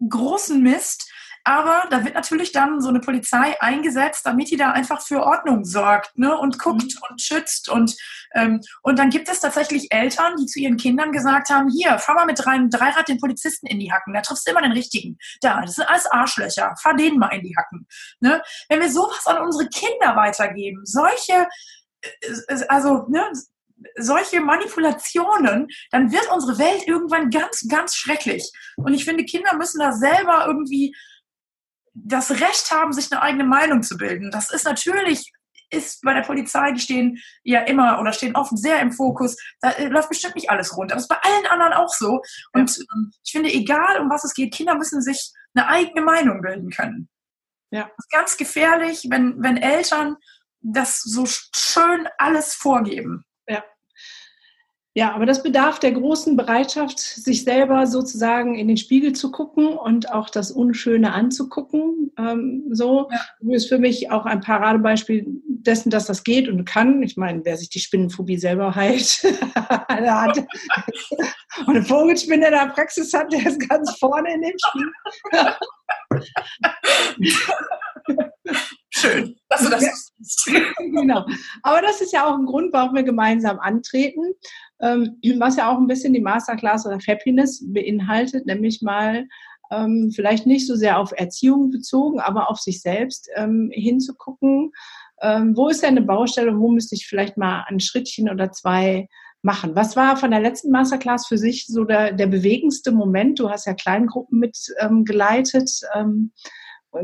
großen 0.09 0.63
Mist. 0.63 1.11
Aber 1.49 1.85
da 1.91 2.05
wird 2.05 2.17
natürlich 2.17 2.51
dann 2.51 2.81
so 2.81 2.89
eine 2.89 2.99
Polizei 2.99 3.55
eingesetzt, 3.61 4.27
damit 4.27 4.51
die 4.51 4.57
da 4.57 4.73
einfach 4.73 5.01
für 5.01 5.23
Ordnung 5.23 5.65
sorgt 5.65 6.19
ne? 6.19 6.37
und 6.37 6.59
guckt 6.59 6.83
mhm. 6.83 7.01
und 7.09 7.23
schützt. 7.23 7.69
Und, 7.69 7.97
ähm, 8.35 8.61
und 8.83 8.99
dann 8.99 9.11
gibt 9.11 9.29
es 9.29 9.39
tatsächlich 9.39 9.93
Eltern, 9.93 10.35
die 10.41 10.47
zu 10.47 10.59
ihren 10.59 10.77
Kindern 10.77 11.13
gesagt 11.13 11.49
haben, 11.49 11.71
hier, 11.71 12.01
fahr 12.01 12.17
mal 12.17 12.27
mit 12.27 12.45
drei, 12.45 12.59
Dreirad 12.69 13.07
den 13.07 13.21
Polizisten 13.21 13.69
in 13.69 13.79
die 13.79 13.93
Hacken, 13.93 14.13
da 14.13 14.23
triffst 14.23 14.45
du 14.45 14.51
immer 14.51 14.63
den 14.63 14.73
richtigen. 14.73 15.19
Da, 15.41 15.61
das 15.61 15.77
sind 15.77 15.89
alles 15.89 16.07
Arschlöcher, 16.07 16.75
fahr 16.83 16.97
denen 16.97 17.21
mal 17.21 17.33
in 17.33 17.43
die 17.43 17.57
Hacken. 17.57 17.87
Ne? 18.19 18.43
Wenn 18.69 18.81
wir 18.81 18.91
sowas 18.91 19.25
an 19.27 19.41
unsere 19.41 19.69
Kinder 19.69 20.17
weitergeben, 20.17 20.81
solche, 20.83 21.47
äh, 22.01 22.65
also 22.67 23.07
ne, 23.09 23.23
solche 23.97 24.41
Manipulationen, 24.41 25.69
dann 25.91 26.13
wird 26.13 26.31
unsere 26.31 26.59
Welt 26.59 26.87
irgendwann 26.87 27.31
ganz, 27.31 27.67
ganz 27.69 27.95
schrecklich. 27.95 28.51
Und 28.77 28.95
ich 28.95 29.05
finde, 29.05 29.25
Kinder 29.25 29.55
müssen 29.57 29.81
da 29.81 29.93
selber 29.93 30.45
irgendwie 30.47 30.95
das 31.95 32.31
Recht 32.31 32.71
haben, 32.71 32.93
sich 32.93 33.11
eine 33.11 33.23
eigene 33.23 33.45
Meinung 33.45 33.83
zu 33.83 33.97
bilden. 33.97 34.31
Das 34.31 34.51
ist 34.51 34.65
natürlich 34.65 35.33
ist 35.71 36.03
bei 36.03 36.15
der 36.15 36.23
Polizei, 36.23 36.73
die 36.73 36.81
stehen 36.81 37.19
ja 37.43 37.61
immer 37.63 37.99
oder 38.01 38.13
stehen 38.13 38.37
oft 38.37 38.57
sehr 38.57 38.81
im 38.81 38.93
Fokus. 38.93 39.37
Da 39.61 39.73
läuft 39.89 40.11
bestimmt 40.11 40.37
nicht 40.37 40.51
alles 40.51 40.77
rund. 40.77 40.93
Aber 40.93 40.97
das 40.97 41.05
ist 41.05 41.09
bei 41.09 41.21
allen 41.21 41.47
anderen 41.47 41.73
auch 41.73 41.93
so. 41.93 42.23
Und 42.53 42.77
ja. 42.77 42.85
Ähm, 42.95 43.13
ich 43.25 43.33
finde, 43.33 43.53
egal 43.53 44.01
um 44.01 44.11
was 44.11 44.25
es 44.25 44.35
geht, 44.35 44.55
Kinder 44.55 44.77
müssen 44.77 45.03
sich 45.03 45.33
eine 45.55 45.67
eigene 45.69 46.03
Meinung 46.03 46.41
bilden 46.41 46.71
können. 46.71 47.09
Ja. 47.71 47.91
Das 47.97 48.07
ist 48.07 48.11
ganz 48.11 48.37
gefährlich, 48.37 49.07
wenn, 49.11 49.43
wenn 49.43 49.57
Eltern 49.57 50.17
das 50.61 51.01
so 51.01 51.25
schön 51.27 52.09
alles 52.19 52.55
vorgeben. 52.55 53.25
Ja. 53.49 53.65
Ja, 54.97 55.13
aber 55.13 55.27
das 55.27 55.43
bedarf 55.43 55.79
der 55.79 55.93
großen 55.93 56.39
Bereitschaft, 56.39 56.99
sich 56.99 57.45
selber 57.45 57.87
sozusagen 57.87 58.55
in 58.55 58.67
den 58.67 58.79
Spiegel 58.79 59.13
zu 59.13 59.31
gucken 59.31 59.75
und 59.75 60.11
auch 60.11 60.31
das 60.31 60.51
Unschöne 60.51 61.13
anzugucken. 61.13 62.13
Ähm, 62.19 62.65
so 62.71 63.11
ja. 63.11 63.55
ist 63.55 63.69
für 63.69 63.79
mich 63.79 64.11
auch 64.11 64.25
ein 64.25 64.41
Paradebeispiel 64.41 65.27
dessen, 65.47 65.91
dass 65.91 66.07
das 66.07 66.25
geht 66.25 66.49
und 66.49 66.65
kann. 66.65 67.03
Ich 67.03 67.19
meine, 67.19 67.45
wer 67.45 67.59
sich 67.59 67.69
die 67.69 67.81
Spinnenphobie 67.81 68.39
selber 68.39 68.75
heilt 68.75 69.23
hat 69.55 70.39
und 71.67 71.69
eine 71.69 71.85
Vogelspinne 71.85 72.47
in 72.47 72.53
der 72.53 72.69
Praxis 72.69 73.13
hat, 73.13 73.31
der 73.31 73.45
ist 73.45 73.69
ganz 73.69 73.99
vorne 73.99 74.33
in 74.33 74.41
dem 74.41 74.57
Spiel. 74.67 74.93
Schön, 78.99 79.37
dass 79.51 79.63
du 79.63 79.69
das 79.69 79.83
ja. 80.47 80.61
Genau. 80.79 81.27
Aber 81.63 81.83
das 81.83 82.01
ist 82.01 82.15
ja 82.15 82.27
auch 82.27 82.39
ein 82.39 82.47
Grund, 82.47 82.73
warum 82.73 82.95
wir 82.95 83.03
gemeinsam 83.03 83.59
antreten, 83.59 84.23
ähm, 84.81 85.21
was 85.39 85.57
ja 85.57 85.71
auch 85.71 85.77
ein 85.77 85.87
bisschen 85.87 86.15
die 86.15 86.21
Masterclass 86.21 86.87
oder 86.87 86.99
Happiness 87.07 87.63
beinhaltet, 87.67 88.47
nämlich 88.47 88.81
mal 88.81 89.27
ähm, 89.71 90.13
vielleicht 90.15 90.47
nicht 90.47 90.67
so 90.67 90.77
sehr 90.77 90.99
auf 90.99 91.13
Erziehung 91.13 91.71
bezogen, 91.71 92.21
aber 92.21 92.51
auf 92.51 92.59
sich 92.59 92.81
selbst 92.81 93.29
ähm, 93.35 93.71
hinzugucken. 93.71 94.73
Ähm, 95.21 95.55
wo 95.55 95.69
ist 95.69 95.83
denn 95.83 95.91
eine 95.91 96.03
Baustelle? 96.03 96.59
Wo 96.59 96.71
müsste 96.71 96.95
ich 96.95 97.07
vielleicht 97.07 97.37
mal 97.37 97.65
ein 97.69 97.81
Schrittchen 97.81 98.31
oder 98.31 98.51
zwei 98.53 99.09
machen? 99.43 99.77
Was 99.77 99.95
war 99.95 100.17
von 100.17 100.31
der 100.31 100.41
letzten 100.41 100.71
Masterclass 100.71 101.27
für 101.27 101.37
sich 101.37 101.67
so 101.67 101.85
der, 101.85 102.13
der 102.13 102.29
bewegendste 102.29 102.93
Moment? 102.93 103.41
Du 103.41 103.51
hast 103.51 103.67
ja 103.67 103.75
Kleingruppen 103.75 104.39
mitgeleitet. 104.41 105.71
Ähm, 105.95 106.33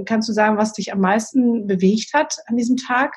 Kannst 0.05 0.29
du 0.29 0.33
sagen, 0.33 0.57
was 0.57 0.73
dich 0.73 0.93
am 0.93 1.01
meisten 1.01 1.67
bewegt 1.67 2.15
hat 2.15 2.37
an 2.47 2.57
diesem 2.57 2.77
Tag? 2.77 3.15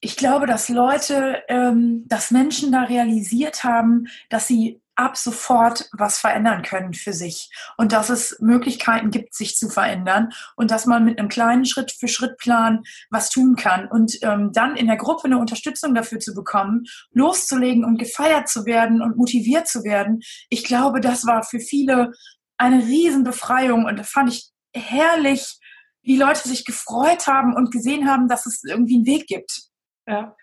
Ich 0.00 0.16
glaube, 0.16 0.46
dass 0.46 0.68
Leute, 0.68 1.42
ähm, 1.48 2.04
dass 2.06 2.30
Menschen 2.30 2.70
da 2.70 2.82
realisiert 2.82 3.64
haben, 3.64 4.06
dass 4.28 4.46
sie 4.46 4.80
ab 4.96 5.16
sofort 5.16 5.88
was 5.92 6.18
verändern 6.18 6.62
können 6.62 6.94
für 6.94 7.12
sich 7.12 7.50
und 7.76 7.92
dass 7.92 8.08
es 8.08 8.38
Möglichkeiten 8.40 9.10
gibt, 9.10 9.34
sich 9.34 9.54
zu 9.56 9.68
verändern 9.68 10.30
und 10.56 10.70
dass 10.70 10.86
man 10.86 11.04
mit 11.04 11.18
einem 11.18 11.28
kleinen 11.28 11.66
Schritt 11.66 11.92
für 11.92 12.08
Schritt 12.08 12.38
Plan 12.38 12.82
was 13.10 13.30
tun 13.30 13.56
kann 13.56 13.88
und 13.88 14.18
ähm, 14.22 14.52
dann 14.52 14.74
in 14.74 14.86
der 14.86 14.96
Gruppe 14.96 15.24
eine 15.24 15.38
Unterstützung 15.38 15.94
dafür 15.94 16.18
zu 16.18 16.34
bekommen, 16.34 16.84
loszulegen 17.12 17.84
und 17.84 17.98
gefeiert 17.98 18.48
zu 18.48 18.64
werden 18.64 19.02
und 19.02 19.16
motiviert 19.16 19.68
zu 19.68 19.84
werden. 19.84 20.20
Ich 20.48 20.64
glaube, 20.64 21.00
das 21.00 21.26
war 21.26 21.42
für 21.42 21.60
viele 21.60 22.12
eine 22.58 22.82
Riesenbefreiung 22.82 23.84
und 23.84 23.98
das 23.98 24.10
fand 24.10 24.32
ich 24.32 24.50
herrlich, 24.74 25.58
wie 26.02 26.16
Leute 26.16 26.48
sich 26.48 26.64
gefreut 26.64 27.26
haben 27.26 27.54
und 27.54 27.72
gesehen 27.72 28.08
haben, 28.08 28.28
dass 28.28 28.46
es 28.46 28.62
irgendwie 28.64 28.96
einen 28.96 29.06
Weg 29.06 29.26
gibt. 29.26 29.62
Ja. 30.06 30.36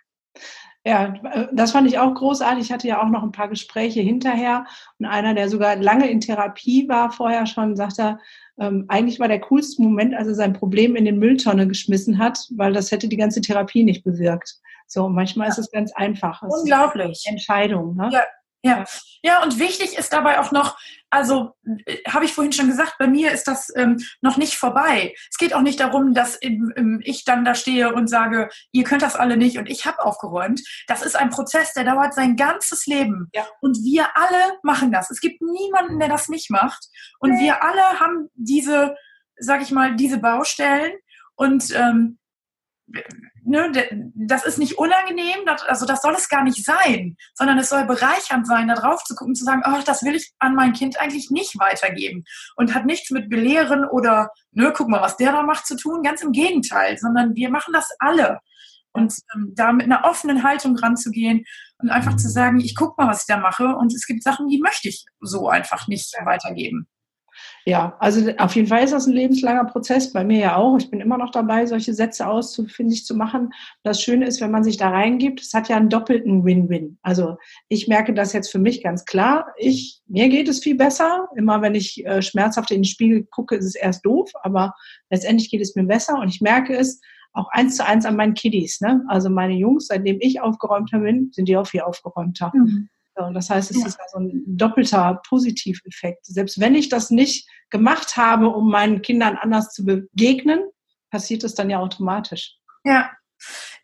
Ja, 0.85 1.13
das 1.53 1.71
fand 1.71 1.87
ich 1.87 1.97
auch 1.97 2.13
großartig. 2.13 2.65
Ich 2.65 2.71
hatte 2.73 2.89
ja 2.89 3.01
auch 3.01 3.07
noch 3.07 3.23
ein 3.23 3.31
paar 3.31 3.47
Gespräche 3.47 4.01
hinterher 4.01 4.65
und 4.99 5.05
einer, 5.05 5.33
der 5.33 5.47
sogar 5.47 5.77
lange 5.77 6.09
in 6.09 6.19
Therapie 6.19 6.89
war 6.89 7.09
vorher 7.09 7.45
schon, 7.45 7.77
sagte, 7.77 8.19
ähm, 8.59 8.83
eigentlich 8.89 9.17
war 9.17 9.29
der 9.29 9.39
coolste 9.39 9.81
Moment, 9.81 10.13
als 10.13 10.27
er 10.27 10.35
sein 10.35 10.51
Problem 10.51 10.97
in 10.97 11.05
den 11.05 11.19
Mülltonne 11.19 11.69
geschmissen 11.69 12.17
hat, 12.17 12.37
weil 12.57 12.73
das 12.73 12.91
hätte 12.91 13.07
die 13.07 13.15
ganze 13.15 13.39
Therapie 13.39 13.85
nicht 13.85 14.03
bewirkt. 14.03 14.55
So, 14.87 15.07
manchmal 15.07 15.47
ja. 15.47 15.53
ist 15.53 15.59
es 15.59 15.71
ganz 15.71 15.93
einfach. 15.95 16.43
Es 16.43 16.53
Unglaublich. 16.53 17.23
Entscheidung. 17.27 17.95
Ne? 17.95 18.09
Ja, 18.11 18.23
ja. 18.65 18.85
ja, 19.23 19.43
und 19.43 19.59
wichtig 19.59 19.97
ist 19.97 20.11
dabei 20.11 20.39
auch 20.39 20.51
noch, 20.51 20.77
also 21.13 21.53
äh, 21.85 21.97
habe 22.07 22.25
ich 22.25 22.33
vorhin 22.33 22.51
schon 22.51 22.67
gesagt, 22.67 22.95
bei 22.97 23.07
mir 23.07 23.31
ist 23.31 23.47
das 23.47 23.71
ähm, 23.75 24.03
noch 24.21 24.35
nicht 24.35 24.55
vorbei. 24.55 25.13
Es 25.29 25.37
geht 25.37 25.53
auch 25.53 25.61
nicht 25.61 25.79
darum, 25.79 26.13
dass 26.13 26.39
ähm, 26.41 27.01
ich 27.03 27.23
dann 27.23 27.45
da 27.45 27.53
stehe 27.53 27.93
und 27.93 28.07
sage, 28.07 28.49
ihr 28.71 28.83
könnt 28.83 29.03
das 29.03 29.15
alle 29.15 29.37
nicht 29.37 29.59
und 29.59 29.69
ich 29.69 29.85
habe 29.85 30.03
aufgeräumt. 30.03 30.61
Das 30.87 31.03
ist 31.03 31.15
ein 31.15 31.29
Prozess, 31.29 31.73
der 31.73 31.83
dauert 31.83 32.15
sein 32.15 32.35
ganzes 32.35 32.87
Leben. 32.87 33.29
Ja. 33.33 33.45
Und 33.61 33.77
wir 33.83 34.17
alle 34.17 34.57
machen 34.63 34.91
das. 34.91 35.11
Es 35.11 35.21
gibt 35.21 35.41
niemanden, 35.41 35.99
der 35.99 36.09
das 36.09 36.29
nicht 36.29 36.49
macht. 36.49 36.87
Und 37.19 37.39
wir 37.39 37.61
alle 37.61 37.99
haben 37.99 38.29
diese, 38.33 38.95
sag 39.37 39.61
ich 39.61 39.71
mal, 39.71 39.95
diese 39.95 40.17
Baustellen. 40.17 40.93
Und 41.35 41.75
ähm, 41.75 42.17
ne, 43.45 43.71
das 44.15 44.45
ist 44.45 44.57
nicht 44.57 44.77
unangenehm, 44.77 45.45
also 45.67 45.85
das 45.85 46.01
soll 46.01 46.13
es 46.15 46.29
gar 46.29 46.43
nicht 46.43 46.63
sein, 46.63 47.17
sondern 47.33 47.57
es 47.57 47.69
soll 47.69 47.85
bereichernd 47.85 48.47
sein, 48.47 48.67
da 48.67 48.75
drauf 48.75 49.03
zu 49.03 49.15
gucken, 49.15 49.35
zu 49.35 49.43
sagen, 49.43 49.63
oh, 49.65 49.81
das 49.85 50.03
will 50.03 50.15
ich 50.15 50.33
an 50.39 50.55
mein 50.55 50.73
Kind 50.73 50.99
eigentlich 50.99 51.29
nicht 51.29 51.59
weitergeben 51.59 52.23
und 52.55 52.73
hat 52.73 52.85
nichts 52.85 53.11
mit 53.11 53.29
Belehren 53.29 53.85
oder, 53.85 54.29
ne, 54.51 54.73
guck 54.75 54.89
mal, 54.89 55.01
was 55.01 55.17
der 55.17 55.31
da 55.31 55.43
macht 55.43 55.67
zu 55.67 55.75
tun, 55.75 56.03
ganz 56.03 56.21
im 56.21 56.31
Gegenteil, 56.31 56.97
sondern 56.97 57.35
wir 57.35 57.49
machen 57.49 57.73
das 57.73 57.89
alle. 57.99 58.39
Und 58.95 59.13
ähm, 59.35 59.53
da 59.55 59.71
mit 59.71 59.85
einer 59.85 60.05
offenen 60.05 60.43
Haltung 60.43 60.77
ranzugehen 60.77 61.45
und 61.79 61.89
einfach 61.89 62.15
zu 62.15 62.29
sagen, 62.29 62.59
ich 62.59 62.75
guck 62.75 62.97
mal, 62.97 63.07
was 63.07 63.21
ich 63.21 63.27
da 63.27 63.37
mache 63.37 63.75
und 63.75 63.93
es 63.93 64.05
gibt 64.05 64.23
Sachen, 64.23 64.47
die 64.47 64.59
möchte 64.59 64.87
ich 64.87 65.05
so 65.19 65.49
einfach 65.49 65.87
nicht 65.87 66.13
weitergeben. 66.23 66.87
Ja, 67.65 67.95
also 67.99 68.29
auf 68.37 68.55
jeden 68.55 68.67
Fall 68.67 68.83
ist 68.83 68.91
das 68.91 69.07
ein 69.07 69.13
lebenslanger 69.13 69.65
Prozess, 69.65 70.11
bei 70.11 70.25
mir 70.25 70.39
ja 70.39 70.55
auch. 70.57 70.77
Ich 70.77 70.89
bin 70.89 70.99
immer 70.99 71.17
noch 71.17 71.31
dabei, 71.31 71.65
solche 71.65 71.93
Sätze 71.93 72.27
auszufindig 72.27 73.05
zu 73.05 73.15
machen. 73.15 73.53
Das 73.83 74.01
Schöne 74.01 74.25
ist, 74.25 74.41
wenn 74.41 74.51
man 74.51 74.65
sich 74.65 74.75
da 74.75 74.89
reingibt, 74.89 75.39
es 75.39 75.53
hat 75.53 75.69
ja 75.69 75.77
einen 75.77 75.89
doppelten 75.89 76.43
Win-Win. 76.43 76.97
Also 77.01 77.37
ich 77.69 77.87
merke 77.87 78.13
das 78.13 78.33
jetzt 78.33 78.51
für 78.51 78.59
mich 78.59 78.83
ganz 78.83 79.05
klar. 79.05 79.47
Ich, 79.57 80.01
mir 80.07 80.27
geht 80.27 80.49
es 80.49 80.59
viel 80.59 80.75
besser. 80.75 81.29
Immer 81.37 81.61
wenn 81.61 81.75
ich 81.75 82.05
äh, 82.05 82.21
schmerzhaft 82.21 82.71
in 82.71 82.79
den 82.79 82.85
Spiegel 82.85 83.23
gucke, 83.23 83.55
ist 83.55 83.65
es 83.65 83.75
erst 83.75 84.05
doof, 84.05 84.29
aber 84.41 84.73
letztendlich 85.09 85.49
geht 85.49 85.61
es 85.61 85.75
mir 85.75 85.85
besser 85.85 86.19
und 86.19 86.27
ich 86.27 86.41
merke 86.41 86.75
es 86.75 86.99
auch 87.31 87.47
eins 87.51 87.77
zu 87.77 87.85
eins 87.85 88.05
an 88.05 88.15
meinen 88.15 88.33
Kiddies. 88.33 88.81
Ne? 88.81 89.03
Also 89.07 89.29
meine 89.29 89.53
Jungs, 89.53 89.87
seitdem 89.87 90.17
ich 90.19 90.41
aufgeräumter 90.41 90.99
bin, 90.99 91.31
sind 91.31 91.47
die 91.47 91.57
auch 91.57 91.67
viel 91.67 91.81
aufgeräumter. 91.81 92.51
Mhm. 92.53 92.89
Und 93.15 93.33
das 93.33 93.49
heißt, 93.49 93.71
es 93.71 93.79
ja. 93.79 93.87
ist 93.87 93.97
so 94.11 94.19
ein 94.19 94.43
doppelter 94.45 95.21
Positiveffekt. 95.27 96.25
Selbst 96.25 96.59
wenn 96.59 96.75
ich 96.75 96.89
das 96.89 97.11
nicht 97.11 97.47
gemacht 97.69 98.17
habe, 98.17 98.49
um 98.49 98.69
meinen 98.69 99.01
Kindern 99.01 99.37
anders 99.37 99.71
zu 99.71 99.85
begegnen, 99.85 100.61
passiert 101.11 101.43
es 101.43 101.53
dann 101.53 101.69
ja 101.69 101.79
automatisch. 101.79 102.57
Ja. 102.83 103.11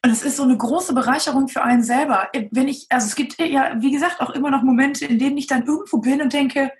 Und 0.04 0.12
es 0.12 0.24
ist 0.24 0.38
so 0.38 0.44
eine 0.44 0.58
große 0.58 0.94
Bereicherung 0.94 1.48
für 1.48 1.62
einen 1.62 1.84
selber. 1.84 2.30
Wenn 2.52 2.68
ich, 2.68 2.88
also 2.90 3.08
es 3.08 3.16
gibt 3.16 3.38
ja, 3.40 3.76
wie 3.80 3.92
gesagt, 3.92 4.22
auch 4.22 4.30
immer 4.32 4.50
noch 4.50 4.64
Momente, 4.64 5.06
in 5.06 5.20
denen 5.20 5.38
ich 5.38 5.48
dann 5.48 5.66
irgendwo 5.66 5.98
bin 5.98 6.22
und 6.22 6.34
denke, 6.34 6.72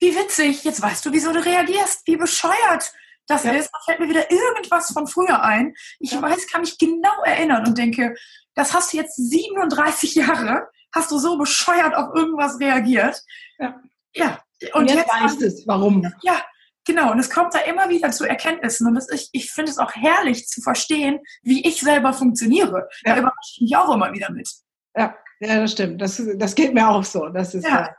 wie 0.00 0.14
witzig, 0.14 0.64
jetzt 0.64 0.82
weißt 0.82 1.06
du, 1.06 1.12
wieso 1.12 1.32
du 1.32 1.44
reagierst, 1.44 2.06
wie 2.06 2.16
bescheuert 2.16 2.92
das 3.26 3.44
ja. 3.44 3.52
ist. 3.52 3.70
Da 3.72 3.78
fällt 3.84 4.00
mir 4.00 4.08
wieder 4.08 4.30
irgendwas 4.30 4.92
von 4.92 5.06
früher 5.06 5.42
ein. 5.42 5.74
Ich 5.98 6.12
ja. 6.12 6.22
weiß, 6.22 6.48
kann 6.48 6.62
mich 6.62 6.78
genau 6.78 7.22
erinnern 7.24 7.66
und 7.66 7.78
denke, 7.78 8.14
das 8.54 8.74
hast 8.74 8.92
du 8.92 8.98
jetzt 8.98 9.16
37 9.16 10.14
Jahre 10.16 10.68
hast 10.94 11.10
du 11.10 11.18
so 11.18 11.38
bescheuert 11.38 11.94
auf 11.94 12.14
irgendwas 12.14 12.58
reagiert. 12.60 13.22
Ja. 13.58 13.80
ja. 14.14 14.40
Und, 14.72 14.82
und 14.82 14.90
jetzt, 14.90 14.98
jetzt 14.98 15.22
weißt 15.22 15.42
es, 15.42 15.66
warum. 15.66 16.10
Ja, 16.22 16.42
genau. 16.84 17.12
Und 17.12 17.18
es 17.18 17.30
kommt 17.30 17.54
da 17.54 17.60
immer 17.60 17.88
wieder 17.88 18.10
zu 18.10 18.24
Erkenntnissen. 18.24 18.86
Und 18.86 18.94
das, 18.94 19.10
ich, 19.10 19.28
ich 19.32 19.50
finde 19.50 19.70
es 19.70 19.78
auch 19.78 19.94
herrlich 19.94 20.46
zu 20.46 20.62
verstehen, 20.62 21.20
wie 21.42 21.66
ich 21.66 21.80
selber 21.80 22.12
funktioniere. 22.12 22.88
Ja. 23.04 23.14
Da 23.14 23.20
überrasche 23.20 23.52
ich 23.54 23.60
mich 23.62 23.76
auch 23.76 23.94
immer 23.94 24.12
wieder 24.12 24.30
mit. 24.32 24.48
Ja, 24.96 25.14
ja 25.40 25.60
das 25.60 25.72
stimmt. 25.72 26.00
Das, 26.00 26.22
das 26.36 26.54
geht 26.54 26.72
mir 26.72 26.88
auch 26.88 27.04
so. 27.04 27.28
Das 27.28 27.54
ist 27.54 27.66
ja. 27.66 27.94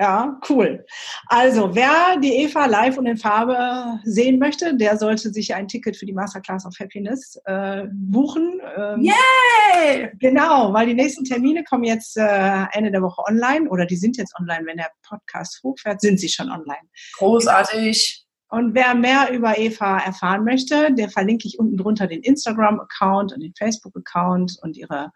Ja, 0.00 0.40
cool. 0.48 0.86
Also, 1.26 1.74
wer 1.74 2.18
die 2.22 2.32
Eva 2.44 2.66
live 2.66 2.98
und 2.98 3.06
in 3.06 3.16
Farbe 3.16 3.98
sehen 4.04 4.38
möchte, 4.38 4.76
der 4.76 4.96
sollte 4.96 5.30
sich 5.30 5.52
ein 5.56 5.66
Ticket 5.66 5.96
für 5.96 6.06
die 6.06 6.12
Masterclass 6.12 6.64
of 6.64 6.78
Happiness 6.78 7.36
äh, 7.46 7.82
buchen. 7.90 8.60
Ähm, 8.76 9.02
Yay! 9.02 10.10
Genau, 10.20 10.72
weil 10.72 10.86
die 10.86 10.94
nächsten 10.94 11.24
Termine 11.24 11.64
kommen 11.64 11.82
jetzt 11.82 12.16
äh, 12.16 12.64
Ende 12.72 12.92
der 12.92 13.02
Woche 13.02 13.22
online 13.28 13.68
oder 13.68 13.86
die 13.86 13.96
sind 13.96 14.16
jetzt 14.16 14.34
online, 14.38 14.64
wenn 14.66 14.76
der 14.76 14.90
Podcast 15.02 15.60
hochfährt, 15.64 16.00
sind 16.00 16.20
sie 16.20 16.28
schon 16.28 16.48
online. 16.48 16.88
Großartig. 17.16 18.24
Und 18.50 18.74
wer 18.74 18.94
mehr 18.94 19.30
über 19.32 19.58
Eva 19.58 19.98
erfahren 19.98 20.44
möchte, 20.44 20.94
der 20.94 21.10
verlinke 21.10 21.48
ich 21.48 21.58
unten 21.58 21.76
drunter 21.76 22.06
den 22.06 22.22
Instagram-Account 22.22 23.32
und 23.32 23.40
den 23.40 23.52
Facebook-Account 23.54 24.58
und 24.62 24.76
ihre 24.76 25.10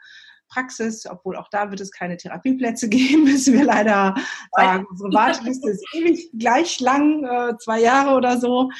Praxis, 0.52 1.06
obwohl 1.06 1.36
auch 1.36 1.48
da 1.48 1.70
wird 1.70 1.80
es 1.80 1.90
keine 1.90 2.16
Therapieplätze 2.16 2.88
geben, 2.90 3.24
müssen 3.24 3.54
wir 3.54 3.64
leider 3.64 4.14
sagen. 4.52 4.86
Unsere 4.90 5.12
Warteliste 5.12 5.70
ist 5.70 5.84
ewig 5.94 6.30
gleich 6.38 6.80
lang, 6.80 7.24
äh, 7.24 7.56
zwei 7.58 7.80
Jahre 7.80 8.16
oder 8.16 8.38
so. 8.38 8.70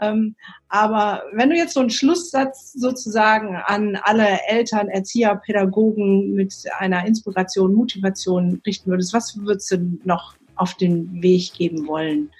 Ähm, 0.00 0.34
aber 0.68 1.22
wenn 1.32 1.50
du 1.50 1.56
jetzt 1.56 1.74
so 1.74 1.80
einen 1.80 1.90
Schlusssatz 1.90 2.72
sozusagen 2.72 3.56
an 3.56 3.96
alle 4.02 4.40
Eltern, 4.48 4.88
Erzieher, 4.88 5.36
Pädagogen 5.36 6.34
mit 6.34 6.54
einer 6.78 7.06
Inspiration, 7.06 7.74
Motivation 7.74 8.60
richten 8.66 8.90
würdest, 8.90 9.12
was 9.12 9.36
würdest 9.36 9.70
du 9.70 9.98
noch 10.04 10.34
auf 10.56 10.74
den 10.74 11.22
Weg 11.22 11.52
geben 11.54 11.86
wollen? 11.86 12.30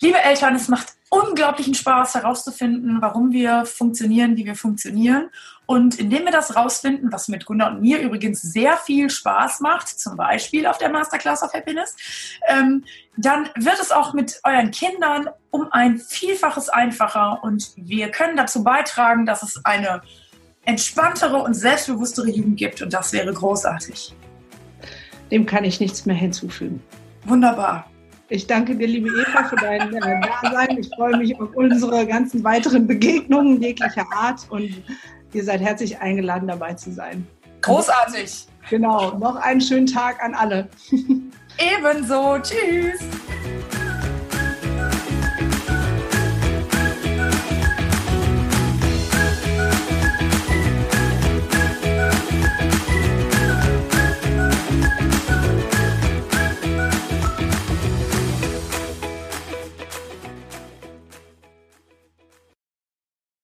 Liebe 0.00 0.18
Eltern, 0.18 0.56
es 0.56 0.68
macht 0.68 0.94
unglaublichen 1.12 1.74
Spaß 1.74 2.14
herauszufinden, 2.14 3.02
warum 3.02 3.32
wir 3.32 3.66
funktionieren, 3.66 4.38
wie 4.38 4.46
wir 4.46 4.54
funktionieren. 4.54 5.28
Und 5.66 5.98
indem 6.00 6.24
wir 6.24 6.32
das 6.32 6.48
herausfinden, 6.48 7.12
was 7.12 7.28
mit 7.28 7.44
Gunnar 7.44 7.72
und 7.72 7.82
mir 7.82 8.00
übrigens 8.00 8.40
sehr 8.40 8.78
viel 8.78 9.10
Spaß 9.10 9.60
macht, 9.60 9.88
zum 9.88 10.16
Beispiel 10.16 10.66
auf 10.66 10.78
der 10.78 10.88
Masterclass 10.88 11.42
of 11.42 11.52
Happiness, 11.52 11.96
ähm, 12.48 12.84
dann 13.18 13.50
wird 13.56 13.78
es 13.78 13.92
auch 13.92 14.14
mit 14.14 14.40
euren 14.42 14.70
Kindern 14.70 15.28
um 15.50 15.70
ein 15.70 15.98
Vielfaches 15.98 16.70
einfacher 16.70 17.44
und 17.44 17.72
wir 17.76 18.10
können 18.10 18.38
dazu 18.38 18.64
beitragen, 18.64 19.26
dass 19.26 19.42
es 19.42 19.62
eine 19.66 20.00
entspanntere 20.64 21.36
und 21.36 21.52
selbstbewusstere 21.52 22.30
Jugend 22.30 22.56
gibt 22.56 22.80
und 22.80 22.90
das 22.94 23.12
wäre 23.12 23.34
großartig. 23.34 24.14
Dem 25.30 25.44
kann 25.44 25.64
ich 25.64 25.78
nichts 25.78 26.06
mehr 26.06 26.16
hinzufügen. 26.16 26.82
Wunderbar. 27.26 27.91
Ich 28.32 28.46
danke 28.46 28.74
dir, 28.74 28.86
liebe 28.86 29.10
Eva, 29.10 29.44
für 29.44 29.56
dein 29.56 29.92
äh, 29.92 30.20
Dasein. 30.42 30.78
Ich 30.78 30.88
freue 30.96 31.18
mich 31.18 31.38
auf 31.38 31.50
unsere 31.54 32.06
ganzen 32.06 32.42
weiteren 32.42 32.86
Begegnungen 32.86 33.60
jeglicher 33.60 34.06
Art 34.10 34.40
und 34.48 34.82
ihr 35.34 35.44
seid 35.44 35.60
herzlich 35.60 35.98
eingeladen, 35.98 36.48
dabei 36.48 36.72
zu 36.72 36.90
sein. 36.92 37.26
Großartig. 37.60 38.46
Genau. 38.70 39.18
Noch 39.18 39.36
einen 39.36 39.60
schönen 39.60 39.86
Tag 39.86 40.24
an 40.24 40.32
alle. 40.32 40.66
Ebenso. 41.58 42.38
Tschüss. 42.38 43.00